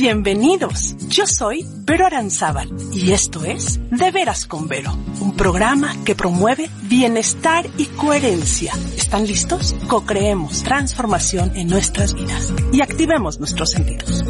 [0.00, 0.96] Bienvenidos.
[1.08, 6.70] Yo soy Vero Aranzábal y esto es De Veras con Vero, un programa que promueve
[6.84, 8.72] bienestar y coherencia.
[8.96, 9.76] ¿Están listos?
[9.88, 14.24] Co-creemos transformación en nuestras vidas y activemos nuestros sentidos.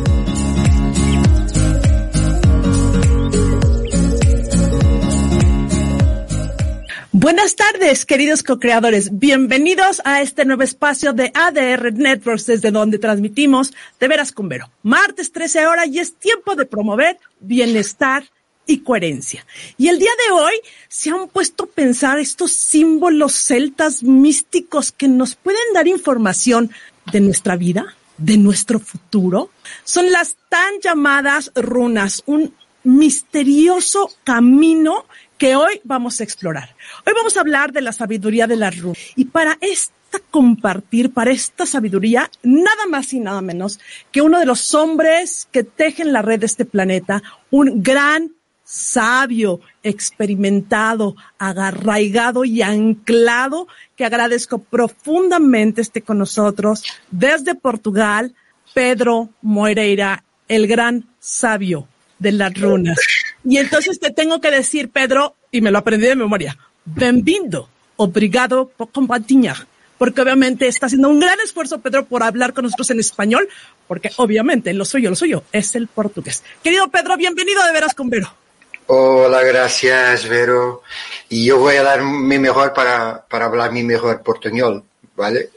[7.30, 9.16] Buenas tardes, queridos co-creadores.
[9.20, 14.68] Bienvenidos a este nuevo espacio de ADR Networks, desde donde transmitimos De Veras con Vero.
[14.82, 18.24] Martes 13 horas y es tiempo de promover bienestar
[18.66, 19.46] y coherencia.
[19.78, 20.54] Y el día de hoy
[20.88, 26.72] se han puesto a pensar estos símbolos celtas místicos que nos pueden dar información
[27.12, 29.50] de nuestra vida, de nuestro futuro.
[29.84, 32.52] Son las tan llamadas runas, un
[32.82, 35.04] misterioso camino
[35.40, 36.76] que hoy vamos a explorar.
[37.06, 38.92] Hoy vamos a hablar de la sabiduría de la runas.
[39.16, 43.80] Y para esta compartir, para esta sabiduría, nada más y nada menos
[44.12, 48.32] que uno de los hombres que tejen la red de este planeta, un gran
[48.64, 53.66] sabio, experimentado, agarraigado y anclado,
[53.96, 58.34] que agradezco profundamente esté con nosotros desde Portugal,
[58.74, 61.88] Pedro Moreira, el gran sabio
[62.18, 62.98] de las runas.
[63.44, 68.68] Y entonces te tengo que decir, Pedro, y me lo aprendí de memoria, bienvenido, obrigado
[68.68, 69.52] por compartir,
[69.96, 73.48] porque obviamente está haciendo un gran esfuerzo, Pedro, por hablar con nosotros en español,
[73.88, 76.42] porque obviamente lo suyo, lo suyo es el portugués.
[76.62, 78.32] Querido Pedro, bienvenido de veras con Vero.
[78.86, 80.82] Hola, gracias, Vero.
[81.28, 84.84] Y yo voy a dar mi mejor para, para hablar mi mejor portuñol.
[85.16, 85.50] ¿Vale?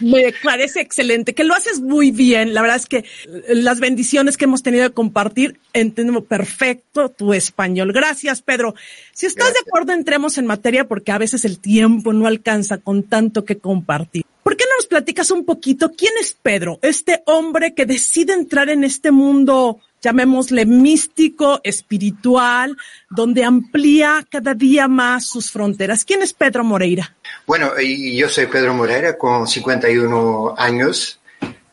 [0.00, 2.54] Me parece excelente, que lo haces muy bien.
[2.54, 3.04] La verdad es que
[3.48, 7.92] las bendiciones que hemos tenido de compartir, entiendo perfecto tu español.
[7.92, 8.74] Gracias, Pedro.
[9.12, 13.02] Si estás de acuerdo, entremos en materia porque a veces el tiempo no alcanza con
[13.02, 14.24] tanto que compartir.
[14.42, 18.70] ¿Por qué no nos platicas un poquito quién es Pedro, este hombre que decide entrar
[18.70, 22.76] en este mundo llamémosle místico, espiritual,
[23.08, 26.04] donde amplía cada día más sus fronteras.
[26.04, 27.14] ¿Quién es Pedro Moreira?
[27.46, 31.20] Bueno, yo soy Pedro Moreira con 51 años.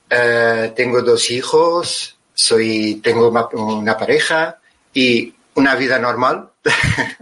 [0.09, 4.59] Eh, tengo dos hijos, soy, tengo una, pareja
[4.93, 6.49] y una vida normal.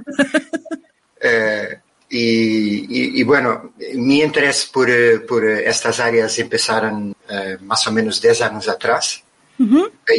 [1.27, 4.87] Eh, y, bueno, mi interés por,
[5.25, 9.24] por estas áreas empezaron eh, más o menos 10 años atrás.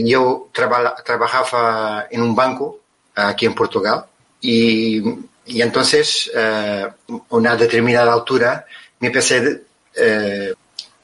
[0.04, 2.80] Yo trabajaba en un banco
[3.14, 4.04] aquí en Portugal
[4.41, 5.02] y,
[5.47, 6.94] entonces a
[7.30, 8.66] una determinada altura
[9.00, 9.62] me empecé
[9.94, 10.52] eh,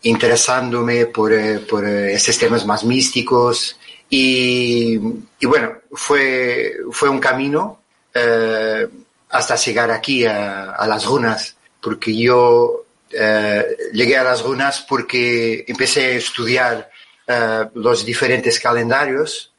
[0.03, 3.78] interesándome por, eh, por estos temas más místicos
[4.10, 4.99] y,
[5.43, 7.81] bueno, fue, fue un camino
[8.12, 8.87] eh,
[9.31, 16.16] hasta llegar aquí a, las runas, porque yo llegué a las runas porque empecé a
[16.16, 16.91] estudiar
[17.27, 19.53] eh, los diferentes calendarios.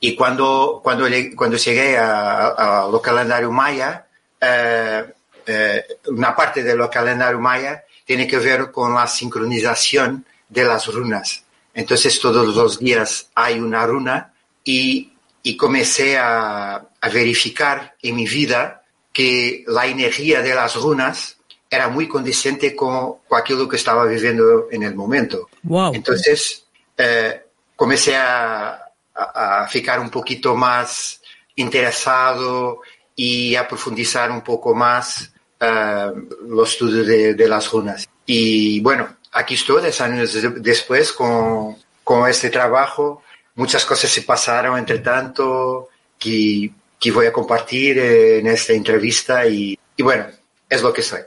[0.00, 1.06] Y cuando, cuando,
[1.36, 4.06] cuando llegué a, los calendarios maya,
[4.40, 5.04] eh,
[5.46, 10.86] eh, una parte de los calendarios maya tiene que ver con la sincronización de las
[10.92, 11.44] runas.
[11.74, 14.32] Entonces todos los días hay una runa
[14.64, 18.82] y, y comencé a, a, verificar en mi vida
[19.12, 21.36] que la energía de las runas
[21.72, 25.48] era muy condicente con, aquello que estaba viviendo en el momento.
[25.94, 26.66] Entonces,
[26.98, 28.78] eh, comencé a,
[29.14, 31.22] a, ficar un poquito más
[31.56, 32.82] interesado
[33.16, 36.12] y a profundizar un poco más uh,
[36.46, 38.06] los estudios de, las runas.
[38.26, 43.22] Y bueno, aquí estoy, 10 años después, con, con este trabajo.
[43.54, 49.78] Muchas cosas se pasaron entre tanto que, que voy a compartir en esta entrevista y,
[49.96, 50.26] y bueno,
[50.68, 51.20] es lo que soy.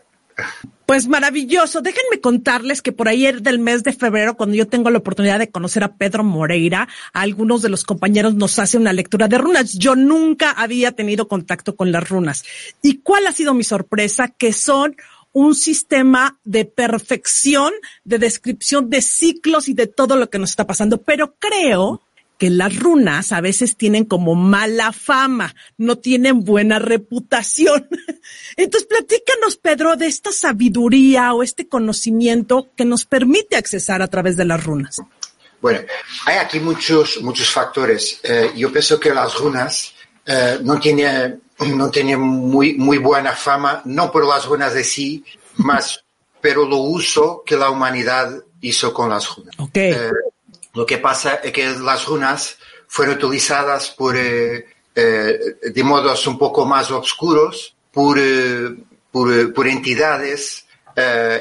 [0.85, 1.81] Pues maravilloso.
[1.81, 5.49] Déjenme contarles que por ahí del mes de febrero, cuando yo tengo la oportunidad de
[5.49, 9.73] conocer a Pedro Moreira, algunos de los compañeros nos hacen una lectura de runas.
[9.73, 12.43] Yo nunca había tenido contacto con las runas.
[12.83, 14.27] ¿Y cuál ha sido mi sorpresa?
[14.27, 14.95] Que son
[15.33, 17.73] un sistema de perfección,
[18.03, 21.01] de descripción de ciclos y de todo lo que nos está pasando.
[21.01, 22.01] Pero creo
[22.37, 27.87] que las runas a veces tienen como mala fama, no tienen buena reputación.
[28.57, 34.35] Entonces, platícanos, Pedro, de esta sabiduría o este conocimiento que nos permite accesar a través
[34.37, 35.01] de las runas.
[35.61, 35.79] Bueno,
[36.25, 38.19] hay aquí muchos, muchos factores.
[38.23, 39.93] Eh, yo pienso que las runas
[40.25, 45.23] eh, no tienen, no tienen muy, muy buena fama, no por las runas de sí,
[45.57, 46.03] más,
[46.41, 49.55] pero lo uso que la humanidad hizo con las runas.
[49.57, 49.91] Okay.
[49.93, 50.11] Eh,
[50.75, 52.57] lo que pasa es que las runas
[52.87, 58.75] fueron utilizadas por, eh, eh, de modos un poco más oscuros por, eh,
[59.11, 60.65] por, entidades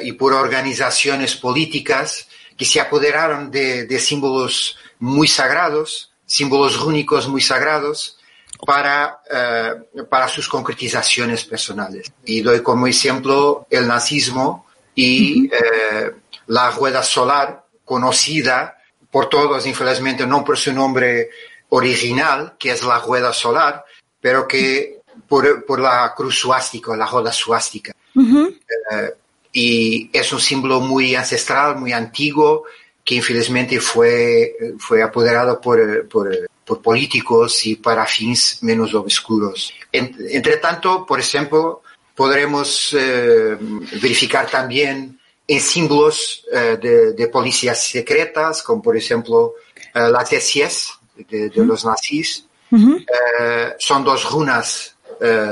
[0.03, 2.27] y por organizaciones políticas
[2.57, 8.19] que se apoderaron de, símbolos muy sagrados, símbolos rúnicos muy sagrados
[8.65, 12.13] para, eh, para sus concretizaciones personales.
[12.25, 16.13] Y doy como ejemplo el nazismo y eh,
[16.47, 18.74] la rueda solar, conocida
[19.15, 21.31] por todos, infelizmente no por su nombre
[21.69, 23.85] original, que es la rueda solar,
[24.21, 27.95] pero que por, por la cruz suástica, la rueda suástica.
[28.17, 29.15] Eh,
[29.53, 32.65] y es un símbolo muy ancestral, muy antiguo,
[33.05, 39.73] que infelizmente fue, fue apoderado por, por, por políticos y para fines menos obscuros.
[39.93, 41.83] entre tanto, por ejemplo,
[42.17, 43.57] podremos eh,
[44.03, 45.14] verificar también
[45.47, 49.55] en símbolos eh, de, de, policías secretas, como por ejemplo
[49.95, 50.93] eh, las SS
[51.29, 52.47] de, de los nazis,
[53.79, 54.97] son dos runas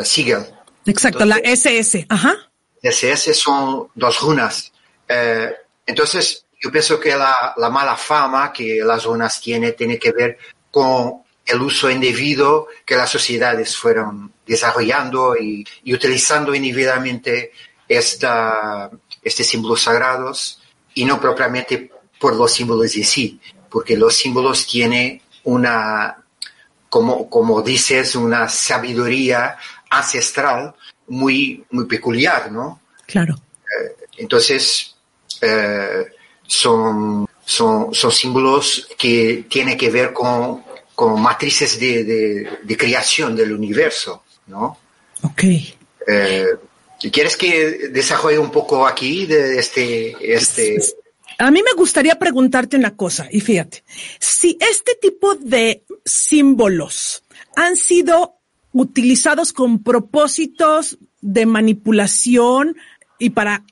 [0.04, 0.44] Siegel.
[0.86, 2.34] Exacto, la SS, ajá.
[2.82, 4.72] SS son dos runas.
[5.86, 10.38] entonces, yo pienso que la, la, mala fama que las runas tienen tiene que ver
[10.70, 17.52] con el uso indebido que las sociedades fueron desarrollando y, y utilizando indebidamente
[17.88, 18.90] esta,
[19.22, 20.60] estos símbolos sagrados
[20.94, 23.40] y no propiamente por los símbolos en sí,
[23.70, 26.22] porque los símbolos tienen una,
[26.88, 29.56] como, como dices, una sabiduría
[29.90, 30.74] ancestral
[31.08, 32.80] muy, muy peculiar, ¿no?
[33.06, 33.34] Claro.
[33.60, 34.94] Eh, entonces,
[35.40, 36.06] eh,
[36.46, 40.62] son, son, son símbolos que tienen que ver con,
[40.94, 44.78] con matrices de, de, de, creación del universo, ¿no?
[45.22, 45.44] Ok.
[46.06, 46.46] Eh,
[47.10, 50.78] ¿Quieres que desarrolle un poco aquí de este, este?
[51.38, 53.82] A mí me gustaría preguntarte una cosa, y fíjate,
[54.18, 57.24] si este tipo de símbolos
[57.56, 58.36] han sido
[58.72, 62.76] utilizados con propósitos de manipulación
[63.18, 63.64] y para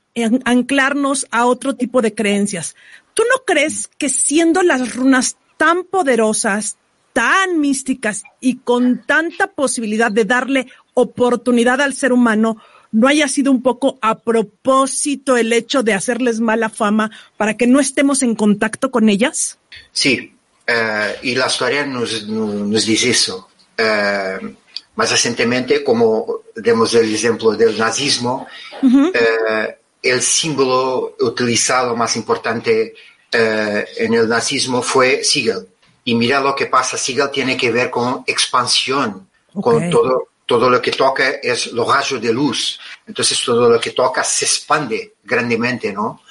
[0.45, 2.75] anclarnos a otro tipo de creencias.
[3.13, 6.77] ¿Tú no crees que siendo las runas tan poderosas,
[7.13, 12.57] tan místicas y con tanta posibilidad de darle oportunidad al ser humano,
[12.91, 17.67] no haya sido un poco a propósito el hecho de hacerles mala fama para que
[17.67, 19.59] no estemos en contacto con ellas?
[19.91, 20.33] Sí,
[20.67, 23.47] uh, y la historia nos, nos dice eso.
[23.79, 24.47] Uh,
[24.95, 28.47] más recientemente, como demos el ejemplo del nazismo,
[28.81, 29.09] uh -huh.
[29.09, 29.73] uh,
[30.03, 32.93] el símbolo utilizado más importante
[33.33, 35.65] en el nazismo fue Siegel.
[36.03, 39.61] Y mira lo que pasa, Siegel tiene que ver con expansión, okay.
[39.61, 42.77] con todo, todo lo que toca es los rayos de luz.
[43.07, 46.23] Entonces todo lo que toca se expande grandemente, ¿no?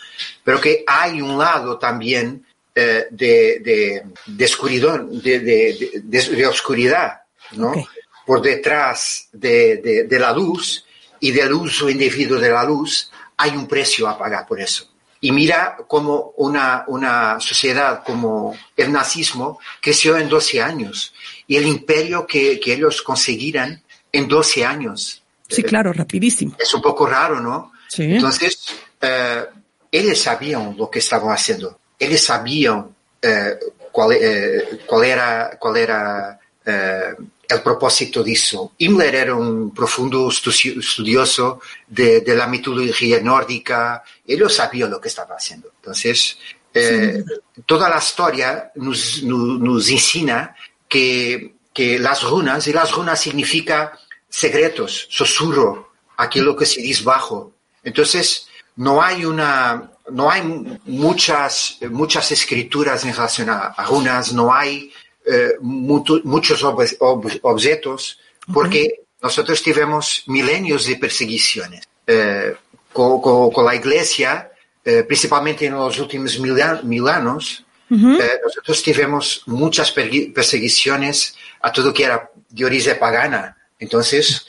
[0.45, 2.45] Pero que hay un lado también
[2.77, 2.81] uh,
[3.11, 7.23] de, de, de, oscuridad, de, de, oscuridad,
[7.53, 7.71] ¿no?
[7.71, 7.85] Okay.
[8.27, 10.85] Por detrás de, de la luz
[11.19, 14.87] y del uso indebido de la luz, hay un precio a pagar por eso.
[15.23, 21.15] Y mira cómo una, una sociedad como el nazismo creció en 12 años
[21.47, 25.23] y el imperio que, que ellos conseguirán en 12 años.
[25.49, 26.57] Sí, claro, rapidísimo.
[26.59, 27.73] Es un poco raro, ¿no?
[27.89, 28.05] Sí.
[28.05, 28.67] Entonces,
[29.01, 29.45] eh,
[29.91, 31.79] ellos sabían lo que estaban haciendo.
[31.99, 33.59] Ellos sabían eh,
[33.91, 37.15] cuál, eh, cuál, era, cuál era eh,
[37.49, 38.73] el propósito de eso.
[38.79, 45.35] Himmler era un profundo estudioso de, de, la mitología nórdica, él sabía lo que estaba
[45.35, 45.73] haciendo.
[45.77, 46.39] Entonces,
[46.73, 47.63] eh, sí.
[47.67, 50.55] toda la historia nos, nos, nos enseña
[50.89, 53.99] que, que, las runas, y las runas significa
[54.29, 57.53] secretos, susurro, aquello que se dice bajo.
[57.83, 60.43] Entonces, no hay una, no hay
[60.87, 64.93] muchas, muchas escrituras en relación a, runas, no hay
[65.27, 68.19] eh, mucho, muchos ob ob objetos,
[68.53, 72.55] porque nosotros tivemos milenios de perseguiciones eh,
[72.93, 74.51] con, con, con, la iglesia,
[74.85, 77.65] eh, principalmente en los últimos mil, mil años.
[77.91, 78.41] Uh -huh.
[78.45, 83.57] nosotros tivemos muchas perseguiciones a todo que era de origen pagana.
[83.79, 84.47] Entonces,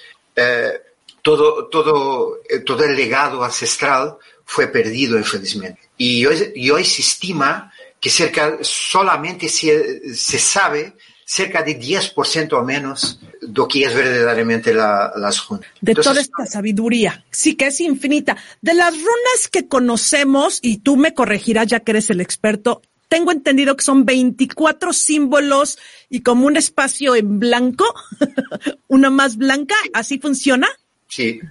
[1.21, 5.79] todo, todo, todo el legado ancestral fue perdido, infelizmente.
[5.97, 12.51] Y hoy, y hoy se estima que cerca, solamente se, se sabe cerca de 10%
[12.53, 15.65] o menos de lo que es verdaderamente la, las runas.
[15.79, 18.35] De Entonces, toda esta sabiduría, sí que es infinita.
[18.59, 23.33] De las runas que conocemos, y tú me corregirás ya que eres el experto, tengo
[23.33, 25.77] entendido que son 24 símbolos
[26.09, 27.83] y como un espacio en blanco,
[28.87, 30.69] una más blanca, ¿así funciona?
[31.09, 31.41] Sí,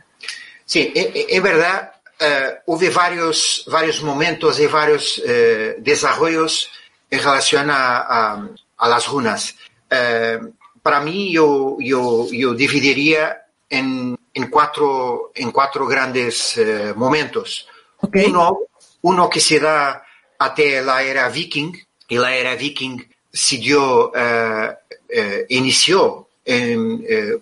[0.64, 6.70] sí, es verdad, uh, houve vários, vários momentos e vários uh, desarrollos
[7.12, 8.48] em relação a, a,
[8.78, 9.54] a las runas.
[9.92, 13.36] Uh, para mim, eu, eu, eu dividiria
[13.70, 16.56] em, em, quatro, em quatro grandes
[16.96, 17.66] momentos.
[18.00, 18.28] Okay.
[18.28, 18.66] Uno,
[19.02, 20.02] uno que se dá
[20.40, 21.72] até a era viking,
[22.08, 22.98] e a era viking
[23.30, 24.10] siguió,
[25.48, 26.28] inició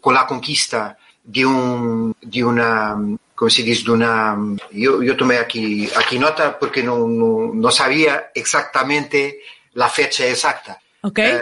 [0.01, 2.97] con la conquista de, un, de una,
[3.35, 3.85] ¿cómo se dice?
[3.85, 4.37] De una,
[4.73, 9.41] yo, yo tomé aquí, aquí nota porque no, no, no sabía exactamente
[9.75, 10.81] la fecha exacta.
[11.01, 11.39] Okay.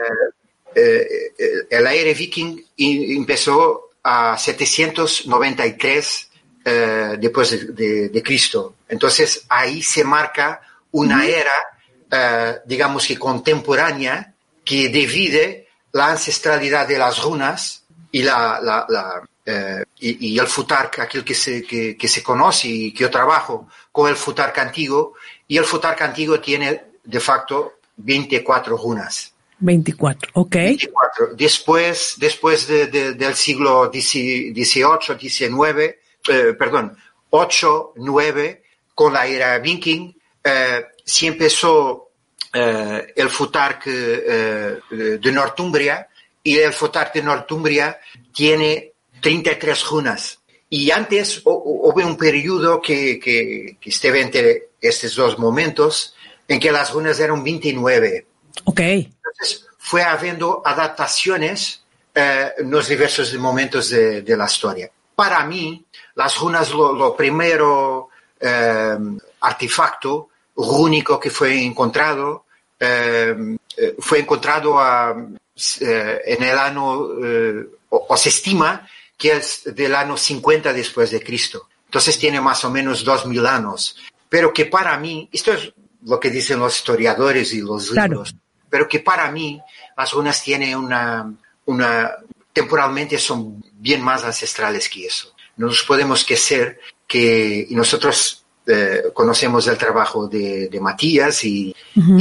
[0.78, 6.30] Eh, el aire viking empezó a 793
[6.64, 8.74] eh, después de, de, Cristo.
[8.88, 10.60] Entonces ahí se marca
[10.96, 11.52] una era,
[12.10, 14.34] eh, digamos que contemporánea,
[14.64, 19.22] que divide la ancestralidad de las runas y, la, la, la
[20.00, 23.68] y, y, el futark, aquel que se, que, que, se conoce y que yo trabajo
[23.92, 25.14] con el futark antiguo,
[25.46, 29.32] y el futark antiguo tiene de facto 24 runas.
[29.58, 30.54] 24, ok.
[30.54, 31.34] 24.
[31.34, 34.52] Después, después de, de, del siglo XVIII,
[35.18, 35.50] XIX,
[36.28, 36.96] eh, perdón,
[37.30, 38.62] 8, 9,
[38.94, 40.15] con la era viking,
[40.48, 42.10] eh, se empezó
[42.52, 46.08] eh, el futark eh, de Northumbria
[46.40, 47.98] y el futark de Northumbria
[48.32, 50.38] tiene 33 runas.
[50.70, 53.76] Y antes hubo un periodo que, que,
[54.20, 56.14] entre estos dos momentos
[56.46, 58.26] en que las runas eran 29.
[58.64, 58.80] Ok.
[58.80, 61.82] Entonces fue habiendo adaptaciones
[62.14, 64.90] eh, en los diversos momentos de, de, la historia.
[65.14, 65.84] Para mí,
[66.14, 68.96] las runas, lo, lo primero eh,
[69.40, 72.46] artefacto rúnico que fue encontrado,
[72.80, 73.56] eh,
[73.98, 75.14] fue encontrado a,
[75.80, 76.84] eh, en el año,
[77.88, 81.68] o, o, se estima que es del año 50 después de Cristo.
[81.86, 83.96] Entonces tiene más o menos dos mil años.
[84.28, 85.72] Pero que para mí, esto es
[86.04, 88.08] lo que dicen los historiadores y los Claro.
[88.08, 88.34] libros,
[88.68, 89.60] pero que para mí
[89.96, 91.32] las runas tienen una,
[91.66, 92.16] una,
[92.52, 95.34] temporalmente son bien más ancestrales que eso.
[95.56, 101.74] No nos podemos esquecer que y nosotros eh, conocemos el trabajo de, de Matías y,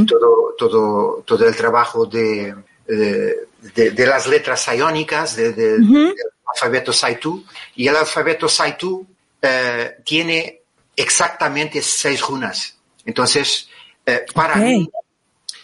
[0.05, 2.53] todo, todo, todo el trabajo de,
[2.87, 5.93] de, las letras iónicas, de, de- Ujú.
[5.93, 6.15] del
[6.53, 7.43] alfabeto Saitu.
[7.75, 9.05] Y el alfabeto Saitu
[9.41, 10.61] eh, tiene
[10.95, 12.77] exactamente seis runas.
[13.05, 13.67] Entonces,
[14.05, 14.89] eh, para mí,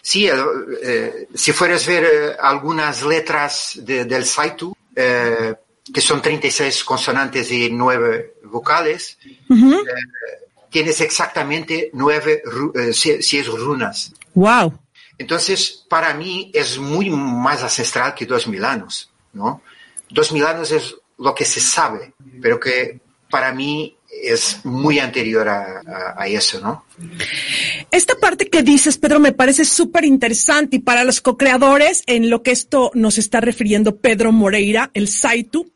[0.02, 7.52] sí, eh, si fueras ver eh, algunas letras de- del Saitu, que son 36 consonantes
[7.52, 9.18] y 9 vocales.
[10.72, 14.14] Tienes exactamente 9, ru- eh, seis runas.
[14.34, 14.80] Wow.
[15.18, 19.62] Entonces, para mí es muy más ancestral que dos mil años, ¿no?
[20.10, 23.00] Dos mil años es lo que se sabe, pero que
[23.30, 26.86] para mí es muy anterior a, a- a eso, ¿no?
[27.92, 32.42] Esta parte que dices, Pedro, me parece súper interesante y para los co-creadores, en lo
[32.42, 35.72] que esto nos está refiriendo Pedro Moreira, el Saitu,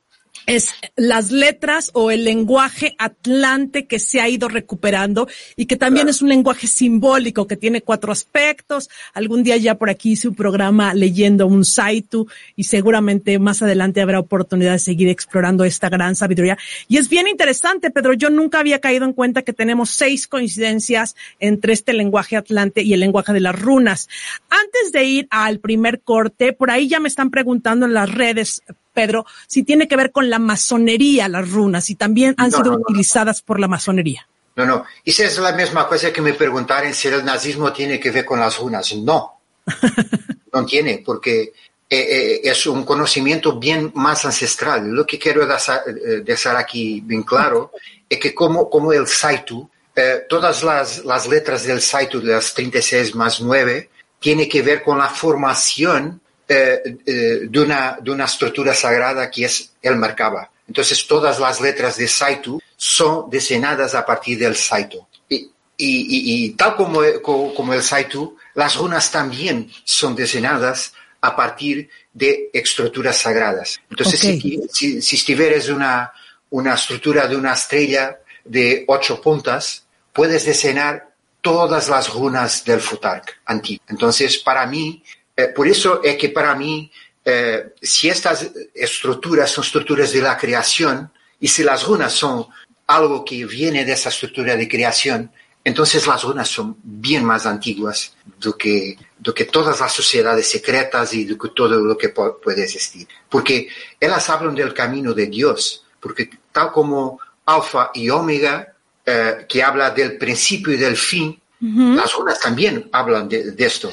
[0.46, 6.06] es las letras o el lenguaje atlante que se ha ido recuperando y que también
[6.06, 6.12] Claro.
[6.12, 8.90] es un lenguaje simbólico que tiene cuatro aspectos.
[9.14, 14.02] Algún día ya por aquí hice un programa leyendo un Saitu y seguramente más adelante
[14.02, 16.58] habrá oportunidad de seguir explorando esta gran sabiduría.
[16.88, 18.14] Y es bien interesante, Pedro.
[18.14, 22.94] Yo nunca había caído en cuenta que tenemos seis coincidencias entre este lenguaje atlante y
[22.94, 24.10] el lenguaje de las runas.
[24.50, 28.62] Antes de ir al primer corte, por ahí ya me están preguntando en las redes,
[28.96, 32.72] Pedro, si tiene que ver con la masonería las runas y también han No, sido
[32.72, 34.28] no, utilizadas por la masonería.
[34.56, 34.86] No, no.
[35.04, 38.40] Esa es la misma cosa que me preguntaron si el nazismo tiene que ver con
[38.40, 38.96] las runas.
[38.96, 39.40] No.
[40.54, 41.52] no tiene, porque eh,
[41.90, 44.90] eh, es un conocimiento bien más ancestral.
[44.90, 47.72] Lo que quiero eh, dejar aquí bien claro
[48.10, 52.54] es que como, como el Saitu, eh, todas las, las letras del Saitu, de las
[52.54, 58.26] 36 más 9, tiene que ver con la formación eh, eh, de, una, de una
[58.26, 60.50] estructura sagrada que es el Merkaba.
[60.68, 65.06] Entonces, todas las letras de Saitu son diseñadas a partir del Saitu.
[65.30, 65.46] Y, y,
[65.78, 72.50] y- y tal como, como, el Saitu, las runas también son diseñadas a partir de
[72.54, 73.80] estructuras sagradas.
[73.90, 74.72] Entonces, Ok.
[74.72, 75.34] si, si, si
[75.72, 76.12] una,
[76.52, 79.84] una estructura de una estrella de ocho puntas,
[80.14, 81.10] puedes diseñar
[81.42, 83.84] todas las runas del Futark antiguo.
[83.88, 85.04] Entonces, para mí,
[85.36, 86.92] eh, por eso es que para mí,
[87.24, 92.48] eh, si estas estructuras son estructuras de la creación y si las runas son
[92.88, 95.32] algo que viene de esa estructura de creación,
[95.64, 101.14] entonces las runas son bien más antiguas do que, do que todas las sociedades secretas
[101.14, 103.08] y do que todo lo que puede existir.
[103.28, 103.68] Porque
[104.00, 108.74] ellas hablan del camino de Dios, porque tal como Alfa y Omega,
[109.04, 113.92] eh, que habla del principio y del fin, las runas también hablan de, de esto.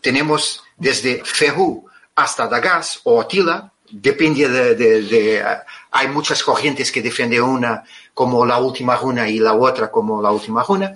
[0.00, 5.44] Tenemos desde Fehu hasta Dagas o Atila, depende de, de- de-
[5.90, 7.82] hay muchas corrientes que defienden una
[8.14, 10.94] como la última runa y la otra como la última runa.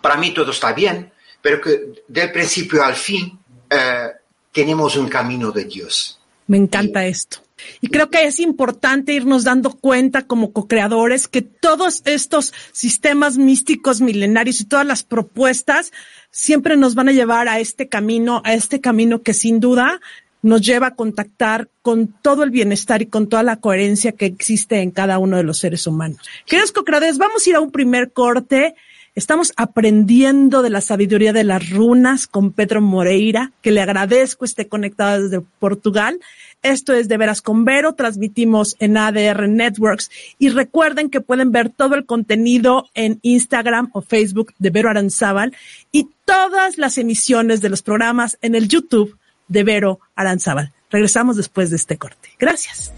[0.00, 3.38] Para mí todo está bien, pero que del principio al fin,
[3.70, 4.08] eh,
[4.52, 6.18] tenemos un camino de Dios.
[6.46, 7.38] Me encanta esto.
[7.80, 14.00] Y creo que es importante irnos dando cuenta como co-creadores que todos estos sistemas místicos
[14.00, 15.92] milenarios y todas las propuestas
[16.32, 20.00] siempre nos van a llevar a este camino, a este camino que sin duda
[20.42, 24.80] nos lleva a contactar con todo el bienestar y con toda la coherencia que existe
[24.80, 26.18] en cada uno de los seres humanos.
[26.46, 28.74] Queridos co-creadores, vamos a ir a un primer corte.
[29.14, 34.66] Estamos aprendiendo de la sabiduría de las runas con Pedro Moreira, que le agradezco esté
[34.66, 36.18] conectado desde Portugal.
[36.62, 41.70] Esto es De Veras con Vero, transmitimos en ADR Networks y recuerden que pueden ver
[41.70, 45.56] todo el contenido en Instagram o Facebook de Vero Aranzábal
[45.90, 49.16] y todas las emisiones de los programas en el YouTube
[49.48, 50.72] de Vero Aranzábal.
[50.90, 52.30] Regresamos después de este corte.
[52.38, 52.92] Gracias.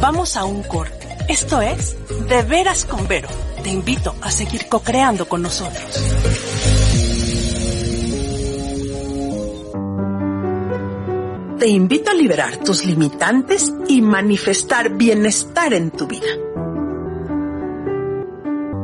[0.00, 1.08] Vamos a un corte.
[1.28, 1.96] Esto es
[2.28, 3.28] De Veras con Vero.
[3.62, 6.02] Te invito a seguir co-creando con nosotros.
[11.62, 16.26] Te invito a liberar tus limitantes y manifestar bienestar en tu vida.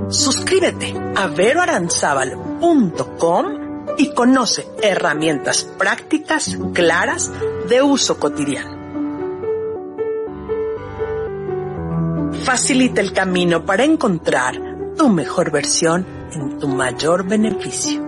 [0.09, 3.47] Suscríbete a veroaranzabal.com
[3.99, 7.33] y conoce herramientas prácticas claras
[7.69, 8.79] de uso cotidiano.
[12.45, 18.07] Facilita el camino para encontrar tu mejor versión en tu mayor beneficio.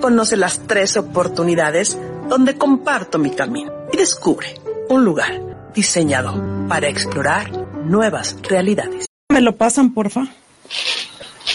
[0.00, 1.98] Conoce las tres oportunidades
[2.30, 4.54] donde comparto mi camino y descubre
[4.88, 7.50] un lugar diseñado para explorar
[7.84, 9.06] nuevas realidades.
[9.28, 10.28] ¿Me lo pasan, porfa?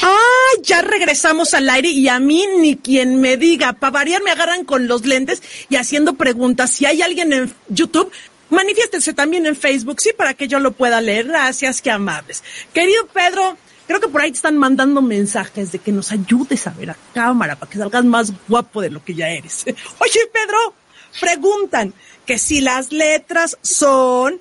[0.03, 4.31] Ah, ya regresamos al aire y a mí ni quien me diga, para variar me
[4.31, 6.71] agarran con los lentes y haciendo preguntas.
[6.71, 8.11] Si hay alguien en YouTube,
[8.49, 11.27] manifiéstense también en Facebook, sí, para que yo lo pueda leer.
[11.27, 12.43] Gracias, qué amables.
[12.73, 16.71] Querido Pedro, creo que por ahí te están mandando mensajes de que nos ayudes a
[16.71, 19.63] ver a cámara para que salgas más guapo de lo que ya eres.
[19.99, 20.73] Oye, Pedro,
[21.19, 21.93] preguntan,
[22.25, 24.39] que si las letras son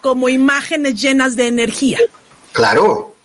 [0.00, 1.98] como imágenes llenas de energía.
[2.52, 3.16] Claro,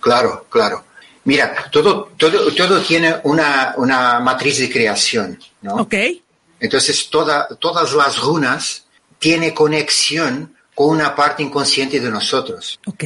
[0.00, 0.84] claro, claro.
[1.24, 5.76] Mira, todo, todo, todo tiene una, una matriz de creación, ¿no?
[5.76, 5.94] Ok.
[6.60, 8.86] Entonces, toda, todas las runas
[9.18, 12.78] tienen conexión con una parte inconsciente de nosotros.
[12.86, 13.04] Ok.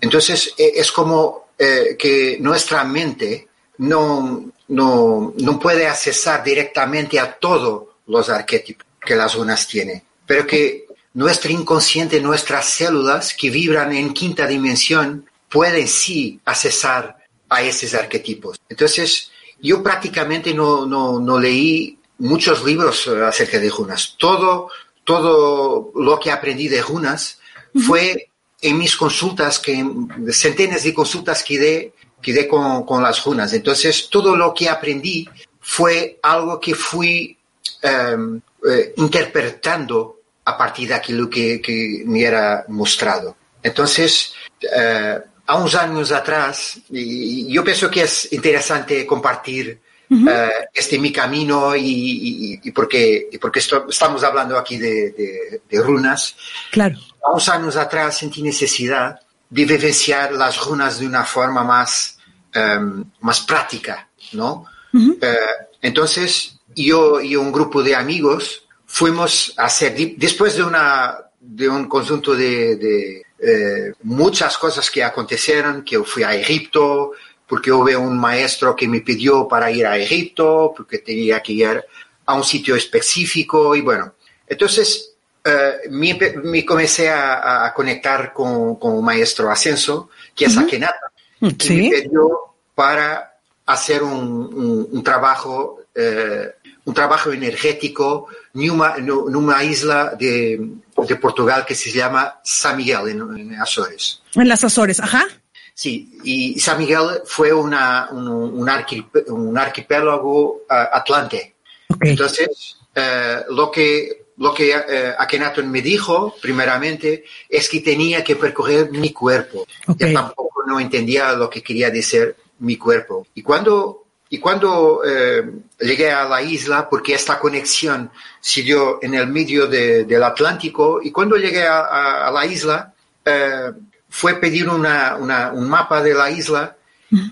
[0.00, 7.32] Entonces, e, es como eh, que nuestra mente no, no, no puede accesar directamente a
[7.32, 13.92] todos los arquetipos que las runas tienen, pero que nuestro inconsciente, nuestras células que vibran
[13.94, 17.16] en quinta dimensión, pueden sí accesar
[17.48, 18.60] a esos arquetipos.
[18.68, 19.30] Entonces,
[19.60, 24.16] yo prácticamente no, no, no leí muchos libros eh, acerca de runas.
[24.18, 24.68] Todo,
[25.04, 27.38] todo lo que aprendí de runas
[27.86, 28.30] fue
[28.66, 29.84] en mis consultas, que
[30.30, 33.52] centenas de consultas que dé, que con, con, las runas.
[33.52, 35.28] Entonces, todo lo que aprendí
[35.60, 37.36] fue algo que fui
[37.82, 43.36] um, eh, interpretando a partir de aquello que, que me era mostrado.
[43.62, 50.28] Entonces, eh, a unos años atrás, y yo pienso que es interesante compartir uh,
[50.72, 56.36] este mi camino y, porque, y porque estamos hablando aquí de, de, de, runas.
[56.70, 56.98] Claro.
[57.30, 62.18] Unos años atrás sentí necesidad de vivenciar las runas de una forma más,
[62.54, 64.66] um, más práctica, ¿no?
[64.92, 65.16] Uh -huh.
[65.16, 71.68] uh, entonces, yo y un grupo de amigos fuimos a hacer, después de, una, de
[71.68, 77.12] un conjunto de, de eh, muchas cosas que acontecieron, que yo fui a Egipto,
[77.46, 81.84] porque hubo un maestro que me pidió para ir a Egipto, porque tenía que ir
[82.24, 84.14] a un sitio específico y bueno,
[84.46, 85.15] entonces
[85.46, 90.60] eh, me, me, comencé a, a conectar con, con, un maestro Ascenso, que es uh
[90.60, 90.64] -huh.
[90.64, 91.12] Akenata,
[91.58, 91.86] ¿Sí?
[91.86, 96.52] y me pidió para hacer un, un, un trabajo eh,
[96.84, 100.60] un trabajo energético en una, en una isla de,
[100.96, 104.22] de, Portugal que se llama San Miguel, en, en, Azores.
[104.34, 105.26] En las Azores, ajá.
[105.74, 111.56] Sí, y San Miguel fue una, un, un, arquip, un arquipélago uh, atlante.
[111.92, 112.10] Okay.
[112.12, 118.36] Entonces, uh, lo que, lo que uh, Akhenaton me dijo, primeramente, es que tenía que
[118.36, 119.66] percorrer mi cuerpo.
[119.86, 120.12] Okay.
[120.12, 123.26] Yo tampoco no entendía lo que quería decir mi cuerpo.
[123.34, 125.44] Y cuando y cuando eh,
[125.78, 131.00] llegué a la isla, porque esta conexión se dio en el medio de, del Atlántico,
[131.00, 132.92] y cuando llegué a, a, a la isla,
[133.24, 133.70] eh,
[134.08, 136.76] fue pedir una, una, un mapa de la isla,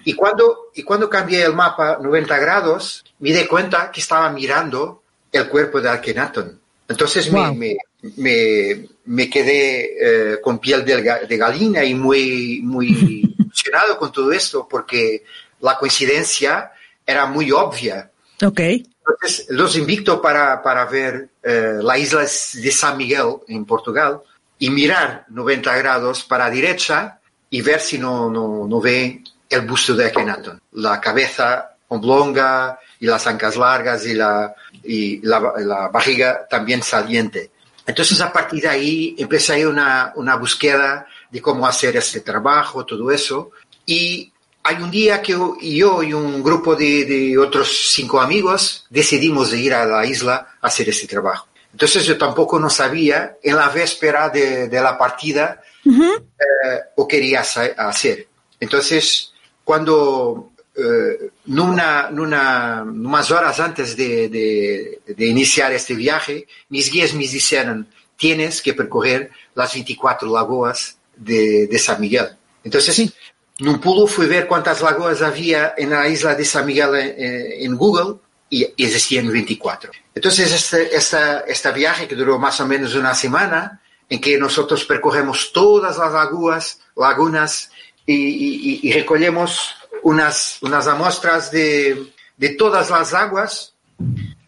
[0.04, 5.02] y cuando, y cuando cambié el mapa 90 grados, me di cuenta que estaba mirando
[5.32, 6.60] el cuerpo de Akhenaton.
[6.88, 7.54] Entonces wow.
[7.54, 7.76] me,
[8.16, 14.32] me, me, quedé eh, con piel de, de, gallina y muy, muy emocionado con todo
[14.32, 15.24] esto, porque
[15.60, 16.72] la coincidencia
[17.06, 18.10] era muy obvia.
[18.42, 18.60] Ok.
[18.60, 24.20] Entonces, los invito para, para ver eh, la isla de San Miguel en Portugal
[24.58, 27.20] y mirar 90 grados para la derecha
[27.50, 30.60] y ver si no, no, no ve el busto de Akhenaton.
[30.72, 37.50] La cabeza oblonga y las ancas largas y la, y la, la barriga también saliente.
[37.86, 43.10] Entonces, a partir de ahí, empecé una, una búsqueda de cómo hacer este trabajo, todo
[43.10, 43.50] eso.
[43.84, 49.52] Y hay un día que yo y un grupo de, de, otros cinco amigos decidimos
[49.52, 51.48] ir a la isla a hacer este trabajo.
[51.70, 56.16] Entonces yo tampoco no sabía en la víspera de, de la partida uh -huh.
[56.18, 58.28] eh, o quería hacer.
[58.58, 59.32] Entonces,
[59.64, 67.14] cuando eh, nuna, nuna, unas horas antes de, de, de, iniciar este viaje, mis guías
[67.14, 72.28] me dijeron, tienes que percorrer las 24 lagoas de, de San Miguel.
[72.64, 73.12] Entonces, sí.
[73.60, 77.76] num pulo fui ver cuántas lagoas había en la isla de San Miguel en, en
[77.76, 78.16] Google
[78.50, 79.92] y existían 24.
[80.14, 84.84] Entonces, este, esta, esta viaje que duró más o menos una semana, en que nosotros
[84.84, 87.70] percorremos todas las lagunas, lagunas
[88.06, 93.74] y, y, y recogemos unas, unas muestras de, de todas las aguas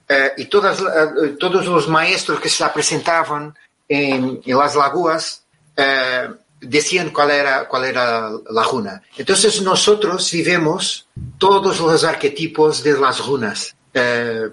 [0.09, 3.54] eh, y todas, eh, todos los maestros que se presentaban
[3.88, 5.44] en, en las lagunas
[5.76, 6.28] eh,
[6.61, 9.02] decían cuál era, cuál era la runa.
[9.16, 11.06] Entonces nosotros vivimos
[11.38, 13.74] todos los arquetipos de las runas.
[13.92, 14.50] Eh,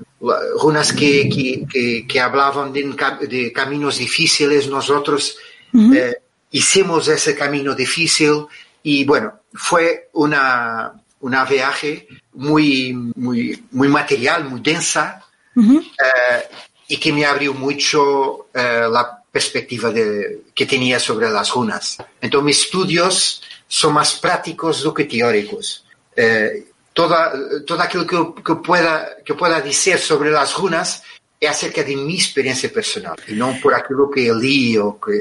[0.62, 2.96] runas que, que, que, que hablaban de,
[3.28, 5.36] de, caminos difíciles, nosotros
[5.74, 5.98] uh -huh.
[5.98, 6.18] eh,
[6.52, 8.46] hicimos ese camino difícil
[8.84, 15.24] y bueno, fue una, una viaje muy, muy, muy material, muy densa
[15.56, 15.82] uh -huh.
[15.82, 16.44] eh,
[16.90, 21.98] y que me abrió mucho eh, la perspectiva de, que tenía sobre las runas.
[22.22, 25.86] Entonces mis estudios son más prácticos do que teóricos.
[26.16, 27.34] Eh, toda,
[27.66, 31.02] todo aquilo que, que, pueda, que pueda decir sobre las runas
[31.40, 35.16] es acerca de mi experiencia personal y no por aquello que leí o que,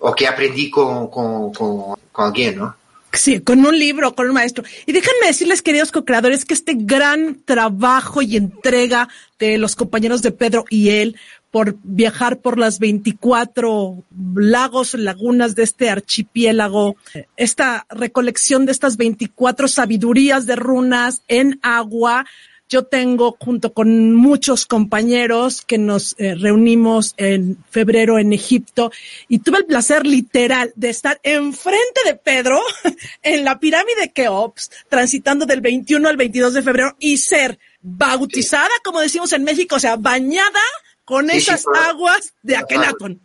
[0.00, 2.76] o que aprendí con, con, con, con alguien, ¿no?
[3.16, 4.64] Sí, con un libro, con un maestro.
[4.84, 10.32] Y déjenme decirles, queridos co-creadores, que este gran trabajo y entrega de los compañeros de
[10.32, 11.16] Pedro y él
[11.50, 16.96] por viajar por las 24 lagos, lagunas de este archipiélago,
[17.38, 22.26] esta recolección de estas 24 sabidurías de runas en agua,
[22.68, 28.90] yo tengo junto con muchos compañeros que nos eh, reunimos en febrero en Egipto
[29.28, 32.60] y tuve el placer literal de estar enfrente de Pedro
[33.22, 39.00] en la pirámide Keops, transitando del 21 al 22 de febrero y ser bautizada, como
[39.00, 40.60] decimos en México, o sea, bañada
[41.04, 41.90] con sí, esas sí, claro.
[41.90, 43.20] aguas de Akenatón.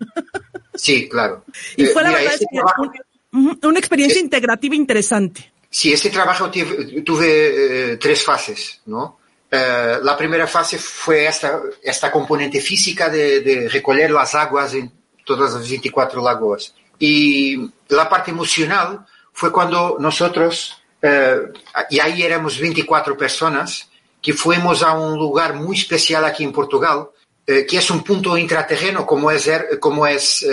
[0.76, 1.44] Sí, claro.
[1.78, 2.92] y fue eh, la mira, verdad trabajo,
[3.32, 5.52] una, una, experiencia es, integrativa interesante.
[5.68, 9.21] Sí, este trabajo tuve, tuve eh, tres fases, ¿no?
[9.54, 14.90] Uh, la primera fase fue esta, esta componente física de, de, recoger las aguas en
[15.26, 16.74] todas las 24 lagoas.
[16.98, 21.52] Y la parte emocional fue cuando nosotros, uh,
[21.90, 23.90] y ahí éramos 24 personas,
[24.22, 27.12] que fuimos a un lugar muy especial aquí en Portugal, uh,
[27.46, 30.48] que es un punto intraterreno como es, er, como es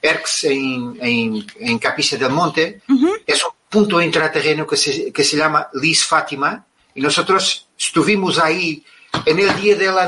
[0.00, 2.80] Erx en, en, en, Capice del Monte.
[2.88, 3.20] -huh.
[3.26, 8.82] Es un punto intraterreno que se, que se llama Lis Fátima, y nosotros estuvimos ahí
[9.26, 9.98] en el día del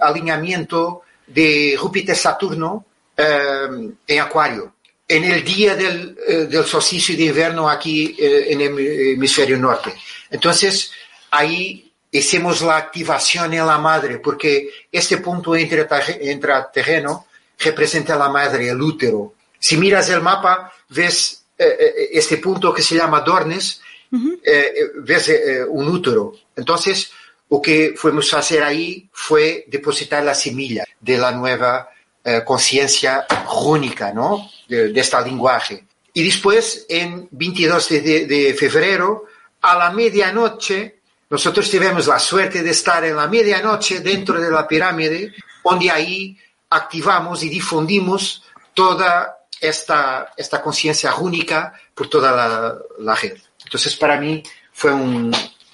[0.00, 2.84] alineamiento de Júpiter-Saturno
[3.16, 3.68] eh,
[4.06, 4.74] en Acuario,
[5.08, 8.78] en el día del, eh, del solsticio de invierno aquí eh, en el
[9.14, 9.94] hemisferio norte.
[10.30, 10.92] Entonces,
[11.30, 17.26] ahí hicimos la activación en la madre, porque este punto intraterreno
[17.58, 19.34] representa la madre, el útero.
[19.58, 23.80] Si miras el mapa, ves este punto que se llama Dornes,
[24.12, 24.40] Uh -huh.
[24.44, 26.34] eh, ves eh, un útero.
[26.54, 27.10] Entonces,
[27.52, 31.90] lo que fuimos a hacer ahí fue depositar la semilla de la nueva
[32.24, 34.50] eh, conciencia rúnica, ¿no?
[34.66, 35.84] De, de, esta lenguaje.
[36.14, 39.26] Y después, en 22 de, de, febrero,
[39.60, 44.66] a la medianoche, nosotros tuvimos la suerte de estar en la medianoche dentro de la
[44.66, 46.38] pirámide, donde ahí
[46.70, 53.36] activamos y difundimos toda esta, esta conciencia única por toda la, la red.
[53.62, 55.30] Entonces, para mí fue un,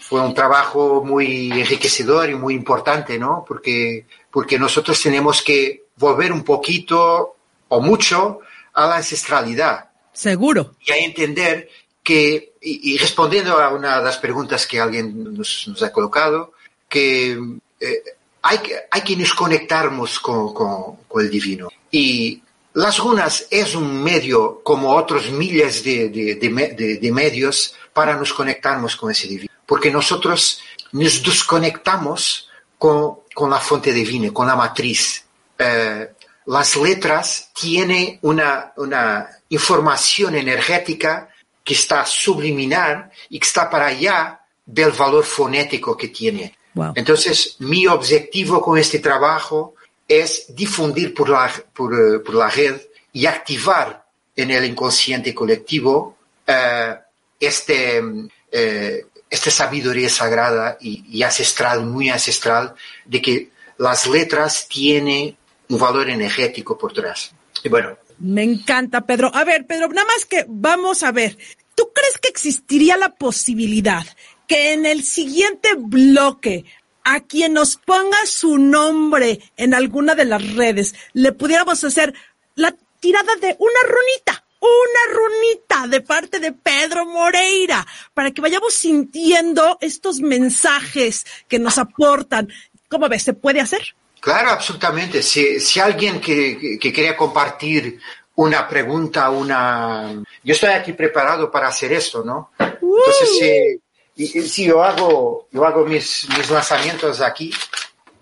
[0.08, 3.44] fue un trabajo muy enriquecedor y muy importante, ¿no?
[3.46, 7.36] Porque, porque nosotros tenemos que volver un poquito
[7.68, 8.40] o mucho
[8.72, 9.90] a la ancestralidad.
[10.14, 10.76] Seguro.
[10.86, 11.68] Y a entender
[12.02, 16.54] que, y, y respondiendo a una de las preguntas que alguien nos, nos ha colocado,
[16.88, 17.38] que
[17.78, 18.02] eh,
[18.40, 18.58] hay,
[18.90, 21.68] hay que nos conectarnos con, con, con el divino.
[21.90, 22.42] Y
[22.72, 28.32] las runas es un medio, como otros miles de, de, de, de, medios, para nos
[28.32, 29.52] conectarnos con ese divino.
[29.68, 35.24] Porque nosotros nos desconectamos con, con la fuente divina, con la matriz.
[35.58, 36.08] Eh,
[36.46, 41.28] las letras tienen una, una información energética
[41.62, 46.56] que está subliminar y que está para allá del valor fonético que tiene.
[46.72, 46.92] Wow.
[46.94, 49.74] Entonces, mi objetivo con este trabajo
[50.08, 52.80] es difundir por la, por, eh, por la red
[53.12, 56.94] y activar en el inconsciente colectivo eh,
[57.38, 58.02] este,
[58.50, 65.36] eh, esta sabiduría sagrada y, ancestral, muy ancestral, de que las letras tienen
[65.68, 67.32] un valor energético por detrás.
[67.62, 69.30] Y bueno, Me encanta, Pedro.
[69.34, 71.36] A ver, Pedro, nada más que vamos a ver.
[71.74, 74.04] ¿Tú crees que existiría la posibilidad
[74.48, 76.64] que en el siguiente bloque
[77.04, 82.14] a quien nos ponga su nombre en alguna de las redes le pudiéramos hacer
[82.54, 84.37] la tirada de una runita?
[84.60, 91.78] Una runita de parte de Pedro Moreira para que vayamos sintiendo estos mensajes que nos
[91.78, 92.48] aportan.
[92.88, 93.22] ¿Cómo ves?
[93.22, 93.94] ¿Se puede hacer?
[94.20, 95.22] Claro, absolutamente.
[95.22, 98.00] Si, si alguien que, que, que quería compartir
[98.38, 100.22] una pregunta, una...
[100.44, 102.50] Yo estoy aquí preparado para hacer esto, ¿no?
[102.58, 103.80] Entonces,
[104.16, 107.52] si, si yo hago, yo hago mis, mis lanzamientos aquí,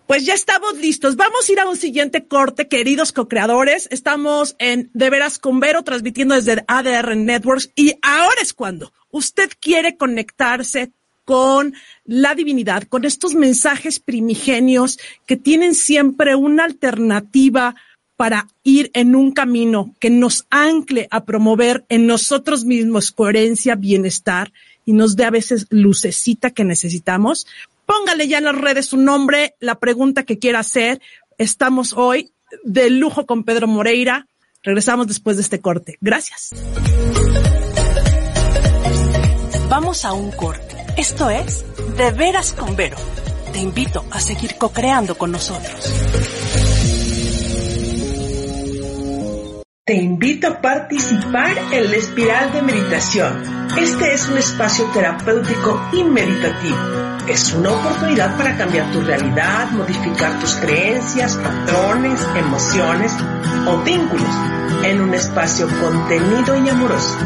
[0.07, 1.17] Pues ya estamos listos.
[1.17, 3.89] Vamos a ir a un siguiente corte, queridos co-creadores.
[3.91, 7.73] Estamos en De Veras con Vero, transmitiendo desde ADR Networks.
[7.75, 10.93] Y ahora es cuando usted quiere conectarse
[11.25, 17.75] con la divinidad, con estos mensajes primigenios que tienen siempre una alternativa
[18.15, 24.53] para ir en un camino que nos ancle a promover en nosotros mismos coherencia, bienestar
[24.85, 27.49] y nos dé a veces lucecita que necesitamos.
[27.87, 31.01] Póngale ya en las redes su nombre, la pregunta que quiera hacer.
[31.39, 32.33] Estamos hoy
[32.65, 34.27] de lujo con Pedro Moreira.
[34.63, 35.97] Regresamos después de este corte.
[36.01, 36.51] Gracias.
[39.69, 40.77] Vamos a un corte.
[40.97, 41.65] Esto es
[41.97, 42.97] De Veras con Vero.
[43.53, 46.36] Te invito a seguir co-creando con nosotros.
[49.87, 53.41] Te invito a participar en la espiral de meditación.
[53.79, 56.77] Este es un espacio terapéutico y meditativo.
[57.29, 63.13] Es una oportunidad para cambiar tu realidad, modificar tus creencias, patrones, emociones
[63.69, 64.35] o vínculos
[64.83, 67.17] en un espacio contenido y amoroso.